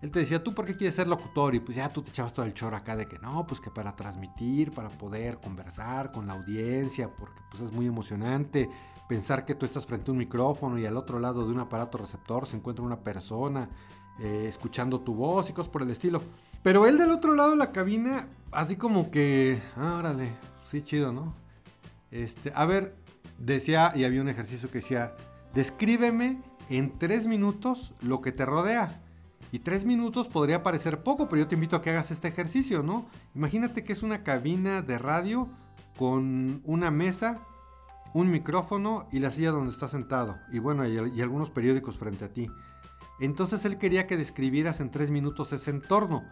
él 0.00 0.10
te 0.10 0.20
decía, 0.20 0.42
¿tú 0.42 0.54
por 0.54 0.64
qué 0.64 0.74
quieres 0.76 0.94
ser 0.94 1.06
locutor? 1.06 1.54
Y 1.54 1.60
pues 1.60 1.76
ya 1.76 1.90
tú 1.90 2.00
te 2.00 2.08
echabas 2.08 2.32
todo 2.32 2.46
el 2.46 2.54
chorro 2.54 2.78
acá 2.78 2.96
de 2.96 3.04
que 3.04 3.18
no, 3.18 3.46
pues 3.46 3.60
que 3.60 3.70
para 3.70 3.94
transmitir, 3.94 4.72
para 4.72 4.88
poder 4.88 5.40
conversar 5.40 6.10
con 6.10 6.26
la 6.26 6.32
audiencia, 6.32 7.14
porque 7.14 7.38
pues 7.50 7.62
es 7.62 7.70
muy 7.70 7.84
emocionante 7.84 8.70
pensar 9.06 9.44
que 9.44 9.54
tú 9.54 9.66
estás 9.66 9.84
frente 9.84 10.10
a 10.10 10.12
un 10.12 10.16
micrófono 10.16 10.78
y 10.78 10.86
al 10.86 10.96
otro 10.96 11.18
lado 11.18 11.44
de 11.44 11.52
un 11.52 11.60
aparato 11.60 11.98
receptor 11.98 12.46
se 12.46 12.56
encuentra 12.56 12.82
una 12.82 13.00
persona 13.00 13.68
eh, 14.20 14.46
escuchando 14.48 15.02
tu 15.02 15.14
voz 15.14 15.50
y 15.50 15.52
cosas 15.52 15.70
por 15.70 15.82
el 15.82 15.90
estilo. 15.90 16.22
Pero 16.62 16.86
él 16.86 16.96
del 16.96 17.10
otro 17.10 17.34
lado 17.34 17.50
de 17.50 17.56
la 17.56 17.72
cabina, 17.72 18.26
así 18.52 18.76
como 18.76 19.10
que, 19.10 19.60
ah, 19.76 19.96
órale, 19.98 20.53
sí, 20.74 20.82
chido, 20.84 21.12
¿no? 21.12 21.34
Este, 22.10 22.52
a 22.54 22.64
ver, 22.66 22.96
decía, 23.38 23.92
y 23.94 24.04
había 24.04 24.20
un 24.20 24.28
ejercicio 24.28 24.70
que 24.70 24.78
decía, 24.78 25.14
descríbeme 25.54 26.42
en 26.68 26.98
tres 26.98 27.26
minutos 27.26 27.94
lo 28.02 28.20
que 28.20 28.32
te 28.32 28.44
rodea. 28.44 29.00
Y 29.52 29.60
tres 29.60 29.84
minutos 29.84 30.26
podría 30.26 30.64
parecer 30.64 31.04
poco, 31.04 31.28
pero 31.28 31.42
yo 31.42 31.48
te 31.48 31.54
invito 31.54 31.76
a 31.76 31.82
que 31.82 31.90
hagas 31.90 32.10
este 32.10 32.26
ejercicio, 32.26 32.82
¿no? 32.82 33.06
Imagínate 33.36 33.84
que 33.84 33.92
es 33.92 34.02
una 34.02 34.24
cabina 34.24 34.82
de 34.82 34.98
radio 34.98 35.48
con 35.96 36.60
una 36.64 36.90
mesa, 36.90 37.40
un 38.14 38.32
micrófono 38.32 39.06
y 39.12 39.20
la 39.20 39.30
silla 39.30 39.52
donde 39.52 39.72
estás 39.72 39.92
sentado. 39.92 40.38
Y 40.52 40.58
bueno, 40.58 40.84
y 40.88 41.20
algunos 41.20 41.50
periódicos 41.50 41.98
frente 41.98 42.24
a 42.24 42.32
ti. 42.32 42.50
Entonces 43.20 43.64
él 43.64 43.78
quería 43.78 44.08
que 44.08 44.16
describieras 44.16 44.80
en 44.80 44.90
tres 44.90 45.10
minutos 45.10 45.52
ese 45.52 45.70
entorno. 45.70 46.24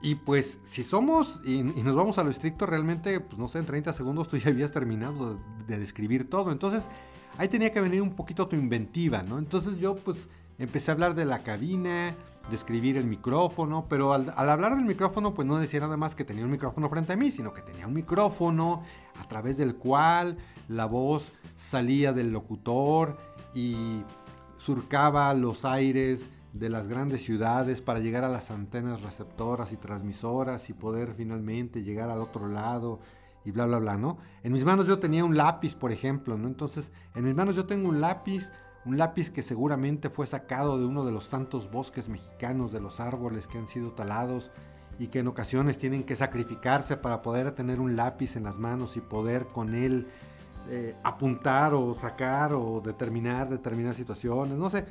Y 0.00 0.16
pues 0.16 0.60
si 0.62 0.82
somos 0.82 1.40
y, 1.44 1.62
nos 1.62 1.96
vamos 1.96 2.18
a 2.18 2.24
lo 2.24 2.30
estricto, 2.30 2.66
realmente, 2.66 3.18
pues 3.20 3.38
no 3.38 3.48
sé, 3.48 3.58
en 3.58 3.66
30 3.66 3.92
segundos 3.92 4.28
tú 4.28 4.36
ya 4.36 4.50
habías 4.50 4.72
terminado 4.72 5.38
de, 5.66 5.78
describir 5.78 6.28
todo. 6.28 6.52
Entonces 6.52 6.88
ahí 7.38 7.48
tenía 7.48 7.70
que 7.70 7.80
venir 7.80 8.02
un 8.02 8.14
poquito 8.14 8.46
tu 8.46 8.56
inventiva, 8.56 9.22
¿no? 9.22 9.38
Entonces 9.38 9.78
yo 9.78 9.96
pues 9.96 10.28
empecé 10.58 10.90
a 10.90 10.94
hablar 10.94 11.14
de 11.14 11.24
la 11.24 11.42
cabina, 11.42 12.14
describir 12.50 12.96
el 12.98 13.06
micrófono, 13.06 13.86
pero 13.88 14.12
al, 14.12 14.32
al, 14.36 14.50
hablar 14.50 14.76
del 14.76 14.84
micrófono 14.84 15.34
pues 15.34 15.48
no 15.48 15.58
decía 15.58 15.80
nada 15.80 15.96
más 15.96 16.14
que 16.14 16.24
tenía 16.24 16.44
un 16.44 16.50
micrófono 16.50 16.88
frente 16.88 17.14
a 17.14 17.16
mí, 17.16 17.30
sino 17.30 17.52
que 17.52 17.62
tenía 17.62 17.86
un 17.86 17.94
micrófono 17.94 18.82
a 19.18 19.26
través 19.28 19.56
del 19.56 19.76
cual 19.76 20.36
la 20.68 20.86
voz 20.86 21.32
salía 21.56 22.12
del 22.12 22.30
locutor 22.32 23.16
y 23.54 24.02
surcaba 24.58 25.32
los 25.34 25.64
aires 25.64 26.28
de 26.58 26.70
las 26.70 26.88
grandes 26.88 27.22
ciudades 27.22 27.82
para 27.82 28.00
llegar 28.00 28.24
a 28.24 28.28
las 28.28 28.50
antenas 28.50 29.02
receptoras 29.02 29.72
y 29.72 29.76
transmisoras 29.76 30.70
y 30.70 30.72
poder 30.72 31.14
finalmente 31.14 31.82
llegar 31.82 32.10
al 32.10 32.20
otro 32.20 32.48
lado 32.48 33.00
y 33.44 33.50
bla, 33.50 33.66
bla, 33.66 33.78
bla, 33.78 33.96
¿no? 33.96 34.18
En 34.42 34.52
mis 34.52 34.64
manos 34.64 34.86
yo 34.86 34.98
tenía 34.98 35.24
un 35.24 35.36
lápiz, 35.36 35.74
por 35.74 35.92
ejemplo, 35.92 36.36
¿no? 36.36 36.48
Entonces, 36.48 36.92
en 37.14 37.24
mis 37.24 37.34
manos 37.34 37.54
yo 37.54 37.66
tengo 37.66 37.88
un 37.88 38.00
lápiz, 38.00 38.50
un 38.84 38.98
lápiz 38.98 39.30
que 39.30 39.42
seguramente 39.42 40.10
fue 40.10 40.26
sacado 40.26 40.78
de 40.78 40.86
uno 40.86 41.04
de 41.04 41.12
los 41.12 41.28
tantos 41.28 41.70
bosques 41.70 42.08
mexicanos, 42.08 42.72
de 42.72 42.80
los 42.80 42.98
árboles 42.98 43.46
que 43.46 43.58
han 43.58 43.68
sido 43.68 43.92
talados 43.92 44.50
y 44.98 45.08
que 45.08 45.20
en 45.20 45.28
ocasiones 45.28 45.78
tienen 45.78 46.04
que 46.04 46.16
sacrificarse 46.16 46.96
para 46.96 47.22
poder 47.22 47.52
tener 47.52 47.80
un 47.80 47.96
lápiz 47.96 48.36
en 48.36 48.44
las 48.44 48.58
manos 48.58 48.96
y 48.96 49.00
poder 49.00 49.46
con 49.46 49.74
él 49.74 50.08
eh, 50.68 50.96
apuntar 51.04 51.74
o 51.74 51.94
sacar 51.94 52.52
o 52.52 52.80
determinar 52.80 53.48
determinadas 53.48 53.96
situaciones, 53.96 54.58
no 54.58 54.70
sé. 54.70 54.84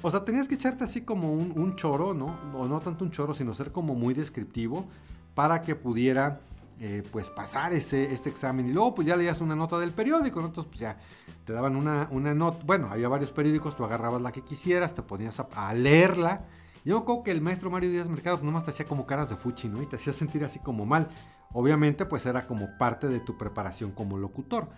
O 0.00 0.10
sea, 0.10 0.24
tenías 0.24 0.48
que 0.48 0.54
echarte 0.54 0.84
así 0.84 1.02
como 1.02 1.32
un, 1.32 1.76
choro, 1.76 2.14
¿no? 2.14 2.38
O 2.54 2.66
no 2.66 2.80
tanto 2.80 3.04
un 3.04 3.10
choro, 3.10 3.34
sino 3.34 3.54
ser 3.54 3.72
como 3.72 3.94
muy 3.94 4.14
descriptivo 4.14 4.86
para 5.34 5.62
que 5.62 5.74
pudiera 5.74 6.40
eh, 6.80 7.02
pues 7.12 7.28
pasar 7.28 7.72
ese, 7.72 8.12
este 8.12 8.30
examen. 8.30 8.68
Y 8.68 8.72
luego 8.72 8.94
pues 8.94 9.06
ya 9.06 9.16
leías 9.16 9.40
una 9.40 9.54
nota 9.54 9.78
del 9.78 9.90
periódico, 9.92 10.40
¿no? 10.40 10.46
Entonces 10.46 10.68
pues 10.68 10.80
ya 10.80 10.98
te 11.44 11.52
daban 11.52 11.76
una, 11.76 12.08
una 12.10 12.34
nota, 12.34 12.64
bueno, 12.64 12.88
había 12.90 13.08
varios 13.08 13.30
periódicos, 13.32 13.76
tú 13.76 13.84
agarrabas 13.84 14.22
la 14.22 14.32
que 14.32 14.42
quisieras, 14.42 14.94
te 14.94 15.02
ponías 15.02 15.38
a, 15.38 15.74
leerla. 15.74 16.46
Yo 16.84 16.98
acuerdo 16.98 17.22
que 17.22 17.30
el 17.30 17.40
maestro 17.40 17.70
Mario 17.70 17.90
Díaz 17.90 18.08
Mercado 18.08 18.36
pues, 18.38 18.46
nomás 18.46 18.64
te 18.64 18.70
hacía 18.70 18.86
como 18.86 19.06
caras 19.06 19.28
de 19.28 19.36
fuchi, 19.36 19.68
¿no? 19.68 19.82
Y 19.82 19.86
te 19.86 19.96
hacía 19.96 20.12
sentir 20.12 20.42
así 20.44 20.58
como 20.58 20.86
mal. 20.86 21.08
Obviamente 21.52 22.06
pues 22.06 22.26
era 22.26 22.46
como 22.46 22.76
parte 22.78 23.08
de 23.08 23.20
tu 23.20 23.36
preparación 23.36 23.92
como 23.92 24.18
locutor. 24.18 24.68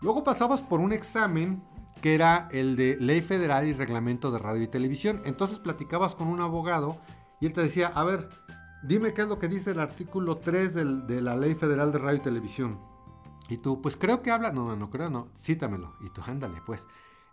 Luego 0.00 0.24
pasabas 0.24 0.62
por 0.62 0.80
un 0.80 0.92
examen 0.92 1.62
que 2.04 2.14
era 2.14 2.48
el 2.50 2.76
de 2.76 2.98
Ley 3.00 3.22
Federal 3.22 3.66
y 3.66 3.72
Reglamento 3.72 4.30
de 4.30 4.38
Radio 4.38 4.62
y 4.62 4.68
Televisión. 4.68 5.22
Entonces 5.24 5.58
platicabas 5.58 6.14
con 6.14 6.28
un 6.28 6.42
abogado 6.42 6.98
y 7.40 7.46
él 7.46 7.54
te 7.54 7.62
decía, 7.62 7.86
a 7.94 8.04
ver, 8.04 8.28
dime 8.82 9.14
qué 9.14 9.22
es 9.22 9.28
lo 9.28 9.38
que 9.38 9.48
dice 9.48 9.70
el 9.70 9.80
artículo 9.80 10.36
3 10.36 10.74
de 11.06 11.22
la 11.22 11.34
Ley 11.34 11.54
Federal 11.54 11.92
de 11.92 11.98
Radio 12.00 12.18
y 12.18 12.20
Televisión. 12.20 12.78
Y 13.48 13.56
tú, 13.56 13.80
pues 13.80 13.96
creo 13.96 14.20
que 14.20 14.30
habla, 14.30 14.52
no, 14.52 14.66
no, 14.66 14.76
no 14.76 14.90
creo, 14.90 15.08
no, 15.08 15.28
cítamelo. 15.40 15.94
Y 16.02 16.10
tú, 16.10 16.20
ándale, 16.26 16.60
pues. 16.66 16.86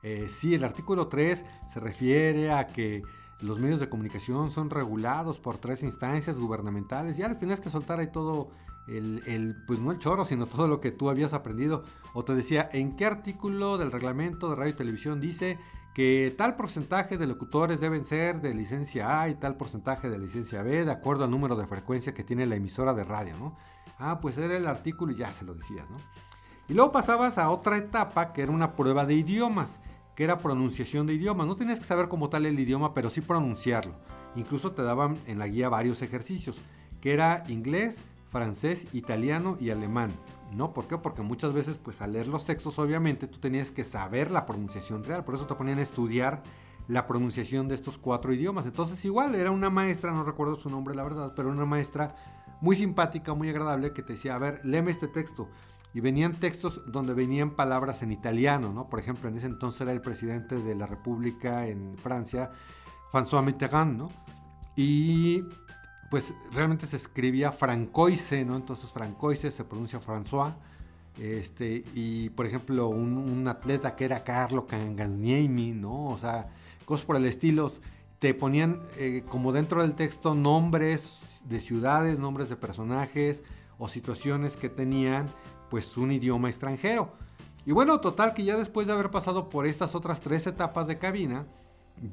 Eh, 0.04 0.30
sí, 0.30 0.56
el 0.56 0.64
artículo 0.64 1.10
3 1.10 1.46
se 1.68 1.80
refiere 1.82 2.54
a 2.54 2.68
que 2.68 3.04
los 3.42 3.60
medios 3.60 3.82
de 3.82 3.90
comunicación 3.90 4.50
son 4.50 4.70
regulados 4.70 5.42
por 5.42 5.58
tres 5.58 5.84
instancias 5.84 6.40
gubernamentales. 6.40 7.18
Ya 7.18 7.28
les 7.28 7.40
tenías 7.40 7.60
que 7.60 7.70
soltar 7.70 8.00
ahí 8.00 8.08
todo 8.08 8.52
el, 8.88 9.56
pues 9.68 9.80
no 9.80 9.92
el 9.92 10.00
choro, 10.00 10.26
sino 10.26 10.46
todo 10.46 10.68
lo 10.68 10.80
que 10.80 10.92
tú 10.92 11.10
habías 11.10 11.34
aprendido. 11.34 11.84
O 12.14 12.26
te 12.26 12.36
decía, 12.36 12.70
¿en 12.72 12.96
qué 12.96 13.06
artículo 13.06 13.78
del 13.78 13.92
reglamento 13.92 14.50
de 14.50 14.56
radio 14.56 14.72
y 14.72 14.76
televisión 14.76 15.22
dice 15.22 15.60
que 15.94 16.34
tal 16.38 16.56
porcentaje 16.56 17.18
de 17.18 17.28
locutores 17.28 17.80
deben 17.82 18.06
ser 18.06 18.42
de 18.42 18.54
licencia 18.54 19.22
A 19.22 19.30
y 19.30 19.36
tal 19.36 19.58
porcentaje 19.58 20.10
de 20.10 20.18
licencia 20.18 20.64
B 20.64 20.86
de 20.86 20.92
acuerdo 20.92 21.26
al 21.26 21.32
número 21.32 21.56
de 21.56 21.68
frecuencia 21.68 22.14
que 22.14 22.24
tiene 22.24 22.46
la 22.46 22.56
emisora 22.56 22.94
de 22.94 23.04
radio, 23.04 23.38
¿no? 23.38 23.58
Ah, 23.98 24.20
pues 24.22 24.38
era 24.38 24.56
el 24.56 24.68
artículo 24.68 25.12
y 25.12 25.18
ya 25.18 25.32
se 25.34 25.46
lo 25.46 25.54
decías, 25.54 25.90
¿no? 25.90 25.98
Y 26.68 26.74
luego 26.74 26.92
pasabas 26.92 27.38
a 27.38 27.50
otra 27.50 27.78
etapa 27.78 28.32
que 28.32 28.42
era 28.42 28.52
una 28.52 28.76
prueba 28.76 29.06
de 29.06 29.16
idiomas, 29.16 29.80
que 30.16 30.24
era 30.24 30.40
pronunciación 30.40 31.06
de 31.06 31.14
idiomas. 31.14 31.46
No 31.46 31.56
tenías 31.56 31.80
que 31.80 31.86
saber 31.86 32.08
como 32.08 32.30
tal 32.30 32.46
el 32.46 32.60
idioma, 32.60 32.94
pero 32.94 33.10
sí 33.10 33.20
pronunciarlo. 33.20 33.94
Incluso 34.36 34.72
te 34.72 34.82
daban 34.82 35.18
en 35.28 35.38
la 35.38 35.48
guía 35.48 35.68
varios 35.68 36.02
ejercicios, 36.02 36.62
que 37.02 37.12
era 37.12 37.44
inglés, 37.48 38.00
francés, 38.32 38.88
italiano 38.94 39.58
y 39.60 39.70
alemán. 39.70 40.12
¿No? 40.54 40.74
¿Por 40.74 40.86
qué? 40.88 40.98
Porque 40.98 41.22
muchas 41.22 41.54
veces, 41.54 41.78
pues 41.78 42.02
al 42.02 42.12
leer 42.14 42.28
los 42.28 42.46
textos, 42.46 42.78
obviamente, 42.78 43.28
tú 43.28 43.40
tenías 43.40 43.72
que 43.72 43.86
saber 43.86 44.32
la 44.32 44.46
pronunciación 44.46 45.04
real. 45.04 45.24
Por 45.24 45.36
eso 45.36 45.48
te 45.48 45.56
ponían 45.56 45.80
a 45.80 45.82
estudiar 45.82 46.44
la 46.90 47.08
pronunciación 47.08 47.70
de 47.70 47.76
estos 47.76 47.98
cuatro 47.98 48.34
idiomas. 48.34 48.66
Entonces, 48.66 49.04
igual, 49.06 49.36
era 49.36 49.52
una 49.52 49.70
maestra, 49.70 50.12
no 50.12 50.26
recuerdo 50.26 50.58
su 50.58 50.70
nombre, 50.70 50.94
la 50.94 51.04
verdad, 51.04 51.34
pero 51.38 51.50
una 51.50 51.66
maestra 51.66 52.16
muy 52.60 52.76
simpática, 52.76 53.34
muy 53.34 53.50
agradable, 53.50 53.94
que 53.94 54.04
te 54.04 54.14
decía, 54.14 54.36
a 54.36 54.40
ver, 54.40 54.60
léeme 54.66 54.92
este 54.92 55.08
texto. 55.08 55.48
Y 55.94 56.02
venían 56.02 56.34
textos 56.34 56.82
donde 56.88 57.14
venían 57.14 57.52
palabras 57.52 58.02
en 58.04 58.12
italiano, 58.12 58.74
¿no? 58.74 58.90
Por 58.90 59.00
ejemplo, 59.00 59.30
en 59.30 59.38
ese 59.38 59.48
entonces 59.48 59.82
era 59.82 59.92
el 59.94 60.02
presidente 60.02 60.56
de 60.56 60.76
la 60.76 60.86
República 60.86 61.68
en 61.68 61.98
Francia, 61.98 62.52
François 63.12 63.44
Mitterrand, 63.44 63.98
¿no? 63.98 64.10
Y 64.76 65.44
pues 66.12 66.34
realmente 66.52 66.86
se 66.86 66.98
escribía 66.98 67.54
Francoise, 67.54 68.44
¿no? 68.44 68.58
Entonces 68.58 68.92
Francoise 68.92 69.50
se 69.50 69.64
pronuncia 69.64 70.02
François. 70.02 70.54
Este, 71.18 71.86
y 71.96 72.30
por 72.32 72.46
ejemplo, 72.46 72.90
un, 72.90 73.48
atleta 73.48 73.96
que 73.96 74.04
era 74.04 74.22
Carlo 74.26 74.68
Cangasniemi, 74.68 75.72
¿no? 75.72 76.08
O 76.08 76.18
sea, 76.18 76.50
cosas 76.84 77.06
por 77.06 77.16
el 77.16 77.26
estilo. 77.26 77.72
Te 78.20 78.34
ponían 78.34 78.82
eh, 78.98 79.24
como 79.30 79.54
dentro 79.54 79.82
del 79.82 79.96
texto 79.96 80.36
nombres 80.36 81.22
de 81.46 81.62
ciudades, 81.62 82.20
nombres 82.20 82.50
de 82.50 82.58
personajes 82.58 83.46
o 83.80 83.88
situaciones 83.88 84.58
que 84.58 84.68
tenían 84.68 85.28
pues 85.70 85.96
un 85.96 86.12
idioma 86.12 86.50
extranjero. 86.50 87.14
Y 87.66 87.72
bueno, 87.72 88.02
total 88.02 88.34
que 88.34 88.44
ya 88.44 88.58
después 88.58 88.86
de 88.86 88.92
haber 88.92 89.12
pasado 89.12 89.50
por 89.50 89.66
estas 89.66 89.96
otras 89.96 90.20
tres 90.20 90.46
etapas 90.46 90.88
de 90.88 90.98
cabina, 90.98 91.46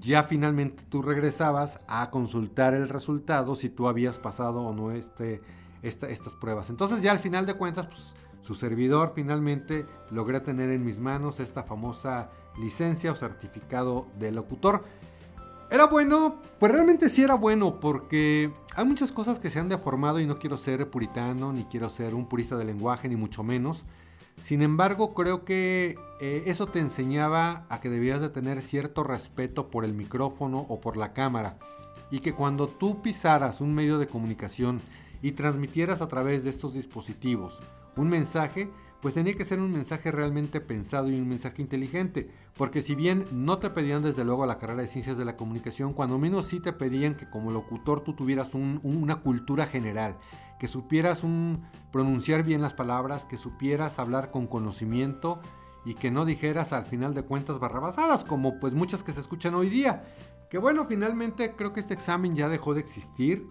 ya 0.00 0.22
finalmente 0.22 0.84
tú 0.88 1.02
regresabas 1.02 1.80
a 1.88 2.10
consultar 2.10 2.74
el 2.74 2.88
resultado 2.88 3.54
si 3.54 3.68
tú 3.68 3.88
habías 3.88 4.18
pasado 4.18 4.62
o 4.62 4.74
no 4.74 4.92
este, 4.92 5.40
estas 5.82 6.34
pruebas. 6.34 6.70
Entonces 6.70 7.02
ya 7.02 7.12
al 7.12 7.18
final 7.18 7.46
de 7.46 7.54
cuentas, 7.54 7.86
pues, 7.86 8.16
su 8.42 8.54
servidor 8.54 9.12
finalmente 9.14 9.86
logré 10.10 10.40
tener 10.40 10.70
en 10.70 10.84
mis 10.84 11.00
manos 11.00 11.40
esta 11.40 11.64
famosa 11.64 12.30
licencia 12.58 13.12
o 13.12 13.14
certificado 13.14 14.06
de 14.18 14.32
locutor. 14.32 14.84
¿Era 15.70 15.86
bueno? 15.86 16.40
Pues 16.58 16.72
realmente 16.72 17.10
sí 17.10 17.22
era 17.22 17.34
bueno 17.34 17.78
porque 17.78 18.50
hay 18.74 18.84
muchas 18.86 19.12
cosas 19.12 19.38
que 19.38 19.50
se 19.50 19.58
han 19.58 19.68
deformado 19.68 20.18
y 20.18 20.26
no 20.26 20.38
quiero 20.38 20.56
ser 20.56 20.88
puritano, 20.88 21.52
ni 21.52 21.64
quiero 21.64 21.90
ser 21.90 22.14
un 22.14 22.26
purista 22.26 22.56
del 22.56 22.68
lenguaje, 22.68 23.08
ni 23.08 23.16
mucho 23.16 23.42
menos. 23.42 23.84
Sin 24.40 24.62
embargo, 24.62 25.14
creo 25.14 25.44
que 25.44 25.98
eh, 26.20 26.44
eso 26.46 26.66
te 26.66 26.78
enseñaba 26.78 27.66
a 27.68 27.80
que 27.80 27.90
debías 27.90 28.20
de 28.20 28.28
tener 28.28 28.62
cierto 28.62 29.04
respeto 29.04 29.70
por 29.70 29.84
el 29.84 29.94
micrófono 29.94 30.66
o 30.68 30.80
por 30.80 30.96
la 30.96 31.12
cámara 31.12 31.58
y 32.10 32.20
que 32.20 32.32
cuando 32.32 32.68
tú 32.68 33.02
pisaras 33.02 33.60
un 33.60 33.74
medio 33.74 33.98
de 33.98 34.06
comunicación 34.06 34.80
y 35.22 35.32
transmitieras 35.32 36.00
a 36.00 36.08
través 36.08 36.44
de 36.44 36.50
estos 36.50 36.74
dispositivos 36.74 37.60
un 37.96 38.08
mensaje, 38.08 38.70
pues 39.00 39.14
tenía 39.14 39.34
que 39.34 39.44
ser 39.44 39.60
un 39.60 39.70
mensaje 39.70 40.10
realmente 40.10 40.60
pensado 40.60 41.08
y 41.10 41.14
un 41.14 41.28
mensaje 41.28 41.62
inteligente, 41.62 42.30
porque 42.56 42.82
si 42.82 42.94
bien 42.94 43.24
no 43.32 43.58
te 43.58 43.70
pedían 43.70 44.02
desde 44.02 44.24
luego 44.24 44.46
la 44.46 44.58
carrera 44.58 44.82
de 44.82 44.88
ciencias 44.88 45.16
de 45.16 45.24
la 45.24 45.36
comunicación, 45.36 45.92
cuando 45.92 46.18
menos 46.18 46.46
sí 46.46 46.60
te 46.60 46.72
pedían 46.72 47.16
que 47.16 47.28
como 47.28 47.50
locutor 47.50 48.02
tú 48.02 48.14
tuvieras 48.14 48.54
una 48.54 49.16
cultura 49.16 49.66
general, 49.66 50.16
que 50.58 50.68
supieras 50.68 51.22
un, 51.22 51.64
pronunciar 51.92 52.42
bien 52.42 52.60
las 52.60 52.74
palabras, 52.74 53.24
que 53.24 53.36
supieras 53.36 53.98
hablar 53.98 54.30
con 54.30 54.46
conocimiento 54.46 55.40
y 55.84 55.94
que 55.94 56.10
no 56.10 56.24
dijeras 56.24 56.72
al 56.72 56.84
final 56.84 57.14
de 57.14 57.22
cuentas 57.22 57.58
barrabasadas, 57.58 58.24
como 58.24 58.58
pues 58.60 58.74
muchas 58.74 59.02
que 59.02 59.12
se 59.12 59.20
escuchan 59.20 59.54
hoy 59.54 59.70
día. 59.70 60.04
Que 60.50 60.58
bueno, 60.58 60.86
finalmente 60.86 61.54
creo 61.56 61.72
que 61.72 61.80
este 61.80 61.94
examen 61.94 62.34
ya 62.34 62.48
dejó 62.48 62.74
de 62.74 62.80
existir, 62.80 63.48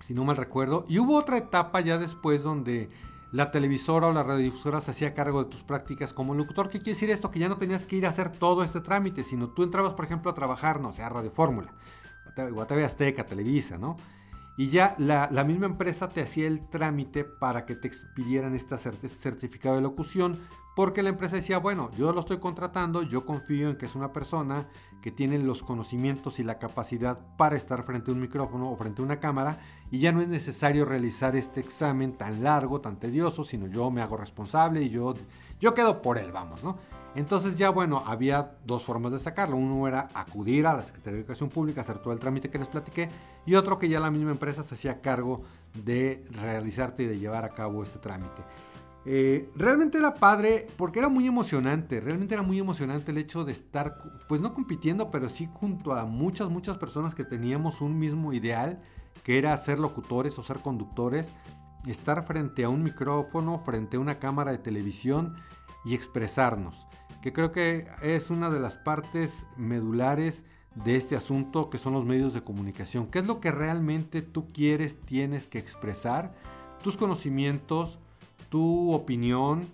si 0.00 0.14
no 0.14 0.24
mal 0.24 0.36
recuerdo, 0.36 0.84
y 0.88 0.98
hubo 0.98 1.16
otra 1.16 1.38
etapa 1.38 1.80
ya 1.80 1.98
después 1.98 2.42
donde 2.42 2.90
la 3.32 3.50
televisora 3.50 4.08
o 4.08 4.12
la 4.12 4.22
radiodifusora 4.22 4.80
se 4.80 4.90
hacía 4.90 5.14
cargo 5.14 5.44
de 5.44 5.50
tus 5.50 5.62
prácticas 5.62 6.12
como 6.12 6.34
locutor. 6.34 6.68
¿Qué 6.68 6.78
quiere 6.78 6.92
decir 6.92 7.10
esto? 7.10 7.30
Que 7.30 7.38
ya 7.38 7.48
no 7.48 7.58
tenías 7.58 7.84
que 7.84 7.96
ir 7.96 8.06
a 8.06 8.10
hacer 8.10 8.30
todo 8.30 8.64
este 8.64 8.80
trámite, 8.80 9.22
sino 9.22 9.50
tú 9.50 9.62
entrabas, 9.62 9.94
por 9.94 10.04
ejemplo, 10.04 10.30
a 10.30 10.34
trabajar, 10.34 10.80
no 10.80 10.92
sé, 10.92 11.02
a 11.02 11.08
Radio 11.08 11.30
Fórmula, 11.30 11.74
o 12.54 12.60
a 12.60 12.66
TV 12.66 12.84
Azteca, 12.84 13.24
Televisa, 13.24 13.78
¿no? 13.78 13.96
Y 14.56 14.68
ya 14.68 14.94
la, 14.98 15.28
misma 15.44 15.66
empresa 15.66 16.08
te 16.08 16.20
hacía 16.20 16.46
el 16.46 16.68
trámite 16.68 17.24
para 17.24 17.64
que 17.64 17.76
te 17.76 17.88
expidieran 17.88 18.54
este 18.54 18.76
certificado 18.76 19.76
de 19.76 19.82
locución, 19.82 20.38
porque 20.76 21.02
la 21.02 21.08
empresa 21.08 21.36
decía, 21.36 21.58
bueno, 21.58 21.90
yo 21.96 22.12
lo 22.12 22.20
estoy 22.20 22.38
contratando, 22.38 23.02
yo 23.02 23.24
confío 23.26 23.70
en 23.70 23.76
que 23.76 23.86
es 23.86 23.94
una 23.94 24.12
persona 24.12 24.68
que 25.02 25.10
tiene 25.10 25.38
los 25.38 25.62
conocimientos 25.62 26.38
y 26.38 26.44
la 26.44 26.58
capacidad 26.58 27.18
para 27.36 27.56
estar 27.56 27.82
frente 27.84 28.10
a 28.10 28.14
un 28.14 28.20
micrófono 28.20 28.70
o 28.70 28.76
frente 28.76 29.00
a 29.00 29.04
una 29.04 29.18
cámara, 29.18 29.58
y 29.90 29.98
ya 29.98 30.12
no 30.12 30.20
es 30.20 30.28
necesario 30.28 30.84
realizar 30.84 31.36
este 31.36 31.60
examen 31.60 32.12
tan 32.12 32.42
largo, 32.42 32.80
tan 32.80 32.98
tedioso, 32.98 33.44
sino 33.44 33.66
yo 33.66 33.90
me 33.90 34.02
hago 34.02 34.16
responsable 34.16 34.82
y 34.82 34.90
yo, 34.90 35.14
yo 35.58 35.74
quedo 35.74 36.02
por 36.02 36.18
él, 36.18 36.32
vamos, 36.32 36.62
¿no? 36.62 36.76
Entonces 37.14 37.56
ya 37.56 37.70
bueno, 37.70 38.02
había 38.06 38.52
dos 38.64 38.84
formas 38.84 39.12
de 39.12 39.18
sacarlo. 39.18 39.56
Uno 39.56 39.88
era 39.88 40.08
acudir 40.14 40.66
a 40.66 40.74
la 40.74 40.82
Secretaría 40.82 41.14
de 41.14 41.20
Educación 41.20 41.48
Pública, 41.48 41.80
hacer 41.80 41.98
todo 41.98 42.12
el 42.12 42.20
trámite 42.20 42.50
que 42.50 42.58
les 42.58 42.68
platiqué, 42.68 43.08
y 43.46 43.54
otro 43.54 43.78
que 43.78 43.88
ya 43.88 44.00
la 44.00 44.10
misma 44.10 44.32
empresa 44.32 44.62
se 44.62 44.74
hacía 44.74 45.00
cargo 45.00 45.42
de 45.84 46.24
realizarte 46.30 47.04
y 47.04 47.06
de 47.06 47.18
llevar 47.18 47.44
a 47.44 47.50
cabo 47.50 47.82
este 47.82 47.98
trámite. 47.98 48.42
Eh, 49.06 49.50
realmente 49.56 49.96
era 49.96 50.14
padre 50.14 50.66
porque 50.76 50.98
era 50.98 51.08
muy 51.08 51.26
emocionante, 51.26 52.00
realmente 52.00 52.34
era 52.34 52.42
muy 52.42 52.58
emocionante 52.58 53.12
el 53.12 53.18
hecho 53.18 53.44
de 53.44 53.52
estar, 53.52 53.96
pues 54.28 54.42
no 54.42 54.52
compitiendo, 54.52 55.10
pero 55.10 55.30
sí 55.30 55.48
junto 55.52 55.94
a 55.94 56.04
muchas, 56.04 56.50
muchas 56.50 56.76
personas 56.76 57.14
que 57.14 57.24
teníamos 57.24 57.80
un 57.80 57.98
mismo 57.98 58.32
ideal, 58.34 58.82
que 59.24 59.38
era 59.38 59.56
ser 59.56 59.78
locutores 59.78 60.38
o 60.38 60.42
ser 60.42 60.58
conductores, 60.58 61.32
estar 61.86 62.26
frente 62.26 62.64
a 62.64 62.68
un 62.68 62.82
micrófono, 62.82 63.58
frente 63.58 63.96
a 63.96 64.00
una 64.00 64.18
cámara 64.18 64.52
de 64.52 64.58
televisión 64.58 65.36
y 65.84 65.94
expresarnos. 65.94 66.86
que 67.22 67.32
creo 67.32 67.52
que 67.52 67.86
es 68.02 68.30
una 68.30 68.48
de 68.48 68.60
las 68.60 68.78
partes 68.78 69.44
medulares 69.56 70.44
de 70.74 70.96
este 70.96 71.16
asunto 71.16 71.70
que 71.70 71.78
son 71.78 71.92
los 71.92 72.04
medios 72.04 72.34
de 72.34 72.42
comunicación. 72.42 73.06
¿Qué 73.06 73.20
es 73.20 73.26
lo 73.26 73.40
que 73.40 73.50
realmente 73.50 74.22
tú 74.22 74.52
quieres, 74.52 74.96
tienes 75.04 75.46
que 75.46 75.58
expresar? 75.58 76.34
Tus 76.82 76.96
conocimientos, 76.96 77.98
tu 78.48 78.92
opinión, 78.92 79.66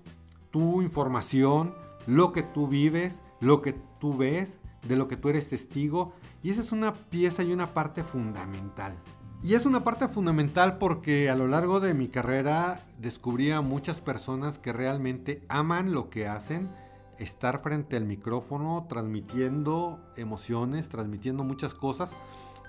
tu 0.50 0.82
información, 0.82 1.74
lo 2.06 2.32
que 2.32 2.42
tú 2.42 2.66
vives, 2.68 3.22
lo 3.40 3.62
que 3.62 3.74
tú 4.00 4.16
ves, 4.16 4.58
de 4.86 4.96
lo 4.96 5.08
que 5.08 5.16
tú 5.16 5.28
eres 5.28 5.48
testigo. 5.48 6.12
Y 6.42 6.50
esa 6.50 6.60
es 6.60 6.72
una 6.72 6.94
pieza 6.94 7.42
y 7.42 7.52
una 7.52 7.74
parte 7.74 8.02
fundamental. 8.02 8.94
Y 9.42 9.54
es 9.54 9.66
una 9.66 9.84
parte 9.84 10.08
fundamental 10.08 10.78
porque 10.78 11.28
a 11.30 11.36
lo 11.36 11.46
largo 11.46 11.78
de 11.80 11.94
mi 11.94 12.08
carrera 12.08 12.80
descubrí 12.98 13.50
a 13.50 13.60
muchas 13.60 14.00
personas 14.00 14.58
que 14.58 14.72
realmente 14.72 15.44
aman 15.48 15.92
lo 15.92 16.08
que 16.08 16.26
hacen, 16.26 16.70
estar 17.18 17.62
frente 17.62 17.96
al 17.96 18.04
micrófono, 18.04 18.86
transmitiendo 18.88 20.00
emociones, 20.16 20.88
transmitiendo 20.88 21.44
muchas 21.44 21.74
cosas. 21.74 22.14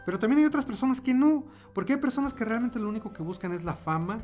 Pero 0.05 0.19
también 0.19 0.39
hay 0.39 0.45
otras 0.45 0.65
personas 0.65 1.01
que 1.01 1.13
no, 1.13 1.45
porque 1.73 1.93
hay 1.93 1.99
personas 1.99 2.33
que 2.33 2.45
realmente 2.45 2.79
lo 2.79 2.89
único 2.89 3.11
que 3.11 3.23
buscan 3.23 3.51
es 3.51 3.63
la 3.63 3.73
fama 3.73 4.19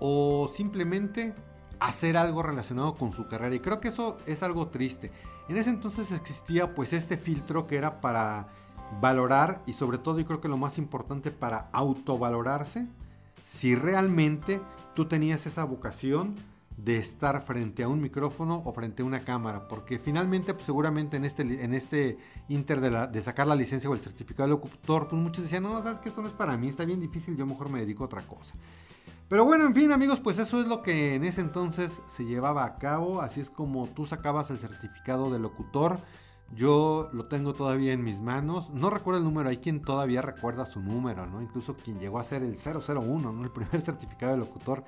o 0.00 0.48
simplemente 0.52 1.34
hacer 1.78 2.16
algo 2.16 2.42
relacionado 2.42 2.94
con 2.96 3.12
su 3.12 3.28
carrera. 3.28 3.54
Y 3.54 3.60
creo 3.60 3.80
que 3.80 3.88
eso 3.88 4.18
es 4.26 4.42
algo 4.42 4.68
triste. 4.68 5.10
En 5.48 5.56
ese 5.56 5.70
entonces 5.70 6.12
existía 6.12 6.74
pues 6.74 6.92
este 6.92 7.16
filtro 7.16 7.66
que 7.66 7.76
era 7.76 8.00
para 8.00 8.48
valorar 9.00 9.62
y 9.66 9.72
sobre 9.72 9.98
todo 9.98 10.18
y 10.18 10.24
creo 10.24 10.40
que 10.40 10.48
lo 10.48 10.56
más 10.56 10.78
importante 10.78 11.30
para 11.30 11.68
autovalorarse 11.72 12.88
si 13.42 13.74
realmente 13.74 14.60
tú 14.94 15.06
tenías 15.06 15.46
esa 15.46 15.64
vocación 15.64 16.34
de 16.84 16.96
estar 16.96 17.42
frente 17.42 17.82
a 17.82 17.88
un 17.88 18.00
micrófono 18.00 18.62
o 18.64 18.72
frente 18.72 19.02
a 19.02 19.04
una 19.04 19.20
cámara, 19.20 19.68
porque 19.68 19.98
finalmente 19.98 20.54
pues, 20.54 20.66
seguramente 20.66 21.16
en 21.16 21.24
este, 21.24 21.42
en 21.42 21.74
este 21.74 22.18
inter 22.48 22.80
de, 22.80 23.22
sacar 23.22 23.46
la 23.46 23.54
licencia 23.54 23.90
o 23.90 23.94
el 23.94 24.00
certificado 24.00 24.48
de 24.48 24.50
locutor, 24.50 25.08
pues 25.08 25.20
muchos 25.20 25.44
decían, 25.44 25.64
no, 25.64 25.82
sabes 25.82 25.98
que 25.98 26.08
esto 26.08 26.22
no 26.22 26.28
es 26.28 26.34
para 26.34 26.56
mí, 26.56 26.68
está 26.68 26.84
bien 26.84 27.00
difícil, 27.00 27.36
yo 27.36 27.46
mejor 27.46 27.68
me 27.68 27.80
dedico 27.80 28.04
a 28.04 28.06
otra 28.06 28.22
cosa. 28.22 28.54
Pero 29.28 29.44
bueno, 29.44 29.64
en 29.64 29.74
fin 29.74 29.92
amigos, 29.92 30.20
pues 30.20 30.38
eso 30.38 30.60
es 30.60 30.66
lo 30.66 30.82
que 30.82 31.14
en 31.14 31.24
ese 31.24 31.40
entonces 31.40 32.02
se 32.06 32.24
llevaba 32.24 32.64
a 32.64 32.78
cabo, 32.78 33.20
así 33.20 33.40
es 33.40 33.50
como 33.50 33.86
tú 33.88 34.04
sacabas 34.06 34.50
el 34.50 34.58
certificado 34.58 35.30
de 35.30 35.38
locutor. 35.38 36.00
Yo 36.52 37.08
lo 37.12 37.26
tengo 37.26 37.54
todavía 37.54 37.92
en 37.92 38.02
mis 38.02 38.20
manos. 38.20 38.70
No 38.70 38.90
recuerdo 38.90 39.18
el 39.18 39.24
número, 39.24 39.48
hay 39.48 39.58
quien 39.58 39.82
todavía 39.82 40.20
recuerda 40.20 40.66
su 40.66 40.80
número, 40.80 41.26
¿no? 41.26 41.40
Incluso 41.40 41.76
quien 41.76 42.00
llegó 42.00 42.18
a 42.18 42.24
ser 42.24 42.42
el 42.42 42.56
001, 42.56 43.32
¿no? 43.32 43.44
El 43.44 43.52
primer 43.52 43.80
certificado 43.82 44.32
de 44.32 44.38
locutor. 44.38 44.82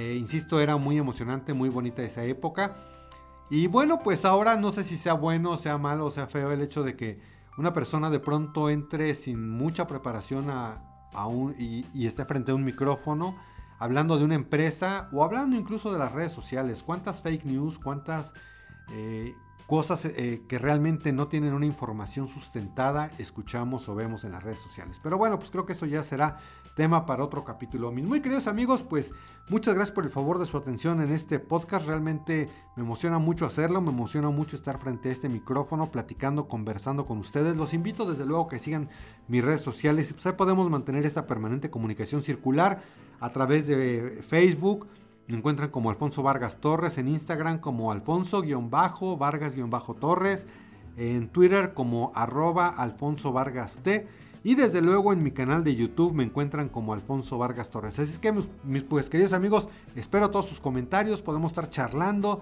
Eh, 0.00 0.14
insisto, 0.14 0.60
era 0.60 0.76
muy 0.76 0.96
emocionante, 0.96 1.52
muy 1.54 1.70
bonita 1.70 2.02
esa 2.02 2.22
época. 2.22 2.76
Y 3.50 3.66
bueno, 3.66 4.00
pues 4.00 4.24
ahora 4.24 4.54
no 4.54 4.70
sé 4.70 4.84
si 4.84 4.96
sea 4.96 5.14
bueno, 5.14 5.56
sea 5.56 5.76
malo, 5.76 6.08
sea 6.10 6.28
feo 6.28 6.52
el 6.52 6.60
hecho 6.60 6.84
de 6.84 6.94
que 6.94 7.20
una 7.56 7.72
persona 7.72 8.08
de 8.08 8.20
pronto 8.20 8.70
entre 8.70 9.16
sin 9.16 9.50
mucha 9.50 9.88
preparación 9.88 10.50
a, 10.50 11.26
un, 11.26 11.52
y, 11.58 12.06
esté 12.06 12.24
frente 12.26 12.52
a 12.52 12.54
un 12.54 12.64
micrófono 12.64 13.36
hablando 13.80 14.16
de 14.16 14.24
una 14.24 14.36
empresa 14.36 15.08
o 15.10 15.24
hablando 15.24 15.56
incluso 15.56 15.92
de 15.92 15.98
las 15.98 16.12
redes 16.12 16.30
sociales. 16.30 16.84
¿Cuántas 16.84 17.20
fake 17.20 17.44
news, 17.46 17.80
cuántas 17.80 18.34
eh, 18.92 19.34
cosas 19.68 20.06
eh, 20.06 20.44
que 20.48 20.58
realmente 20.58 21.12
no 21.12 21.28
tienen 21.28 21.52
una 21.52 21.66
información 21.66 22.26
sustentada 22.26 23.10
escuchamos 23.18 23.86
o 23.90 23.94
vemos 23.94 24.24
en 24.24 24.32
las 24.32 24.42
redes 24.42 24.60
sociales. 24.60 24.98
Pero 25.02 25.18
bueno, 25.18 25.38
pues 25.38 25.50
creo 25.50 25.66
que 25.66 25.74
eso 25.74 25.84
ya 25.84 26.02
será 26.02 26.38
tema 26.74 27.04
para 27.04 27.22
otro 27.22 27.44
capítulo. 27.44 27.92
Mis 27.92 28.06
muy 28.06 28.22
queridos 28.22 28.46
amigos, 28.46 28.82
pues 28.82 29.12
muchas 29.50 29.74
gracias 29.74 29.94
por 29.94 30.04
el 30.04 30.10
favor 30.10 30.38
de 30.38 30.46
su 30.46 30.56
atención 30.56 31.02
en 31.02 31.12
este 31.12 31.38
podcast. 31.38 31.86
Realmente 31.86 32.48
me 32.76 32.82
emociona 32.82 33.18
mucho 33.18 33.44
hacerlo, 33.44 33.82
me 33.82 33.90
emociona 33.90 34.30
mucho 34.30 34.56
estar 34.56 34.78
frente 34.78 35.10
a 35.10 35.12
este 35.12 35.28
micrófono, 35.28 35.90
platicando, 35.90 36.48
conversando 36.48 37.04
con 37.04 37.18
ustedes. 37.18 37.54
Los 37.54 37.74
invito 37.74 38.10
desde 38.10 38.24
luego 38.24 38.48
que 38.48 38.58
sigan 38.58 38.88
mis 39.26 39.44
redes 39.44 39.60
sociales 39.60 40.08
y 40.08 40.14
pues 40.14 40.24
ahí 40.24 40.32
podemos 40.32 40.70
mantener 40.70 41.04
esta 41.04 41.26
permanente 41.26 41.68
comunicación 41.68 42.22
circular 42.22 42.82
a 43.20 43.32
través 43.32 43.66
de 43.66 44.24
Facebook 44.26 44.88
me 45.28 45.36
encuentran 45.36 45.70
como 45.70 45.90
Alfonso 45.90 46.22
Vargas 46.22 46.56
Torres, 46.56 46.96
en 46.98 47.08
Instagram 47.08 47.58
como 47.58 47.92
Alfonso-Vargas-Torres, 47.92 50.46
en 50.96 51.28
Twitter 51.28 51.74
como 51.74 52.12
arroba 52.14 52.68
Alfonso 52.68 53.32
Vargas 53.32 53.78
T. 53.82 54.08
Y 54.42 54.54
desde 54.54 54.80
luego 54.80 55.12
en 55.12 55.22
mi 55.22 55.32
canal 55.32 55.64
de 55.64 55.76
YouTube 55.76 56.14
me 56.14 56.24
encuentran 56.24 56.70
como 56.70 56.94
Alfonso 56.94 57.36
Vargas 57.36 57.68
Torres. 57.70 57.98
Así 57.98 58.12
es 58.12 58.18
que 58.18 58.32
mis, 58.32 58.48
pues 58.84 59.10
queridos 59.10 59.34
amigos, 59.34 59.68
espero 59.96 60.30
todos 60.30 60.46
sus 60.46 60.60
comentarios, 60.60 61.20
podemos 61.20 61.52
estar 61.52 61.68
charlando, 61.68 62.40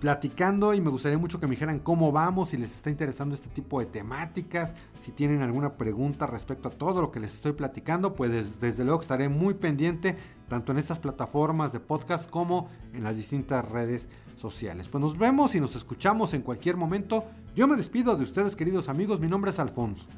platicando 0.00 0.74
y 0.74 0.80
me 0.80 0.90
gustaría 0.90 1.16
mucho 1.16 1.38
que 1.38 1.46
me 1.46 1.52
dijeran 1.52 1.78
cómo 1.78 2.10
vamos, 2.10 2.48
si 2.48 2.56
les 2.56 2.74
está 2.74 2.90
interesando 2.90 3.36
este 3.36 3.50
tipo 3.50 3.78
de 3.78 3.86
temáticas, 3.86 4.74
si 4.98 5.12
tienen 5.12 5.42
alguna 5.42 5.74
pregunta 5.74 6.26
respecto 6.26 6.70
a 6.70 6.72
todo 6.72 7.00
lo 7.00 7.12
que 7.12 7.20
les 7.20 7.34
estoy 7.34 7.52
platicando, 7.52 8.14
pues 8.14 8.58
desde 8.60 8.84
luego 8.84 9.00
estaré 9.00 9.28
muy 9.28 9.54
pendiente 9.54 10.16
tanto 10.52 10.72
en 10.72 10.76
estas 10.78 10.98
plataformas 10.98 11.72
de 11.72 11.80
podcast 11.80 12.28
como 12.28 12.68
en 12.92 13.02
las 13.02 13.16
distintas 13.16 13.66
redes 13.66 14.10
sociales. 14.36 14.86
Pues 14.86 15.00
nos 15.00 15.16
vemos 15.16 15.54
y 15.54 15.60
nos 15.60 15.76
escuchamos 15.76 16.34
en 16.34 16.42
cualquier 16.42 16.76
momento. 16.76 17.24
Yo 17.56 17.66
me 17.66 17.74
despido 17.74 18.14
de 18.16 18.22
ustedes 18.22 18.54
queridos 18.54 18.90
amigos, 18.90 19.18
mi 19.18 19.28
nombre 19.28 19.50
es 19.50 19.58
Alfonso 19.58 20.08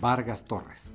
Vargas 0.00 0.44
Torres. 0.44 0.94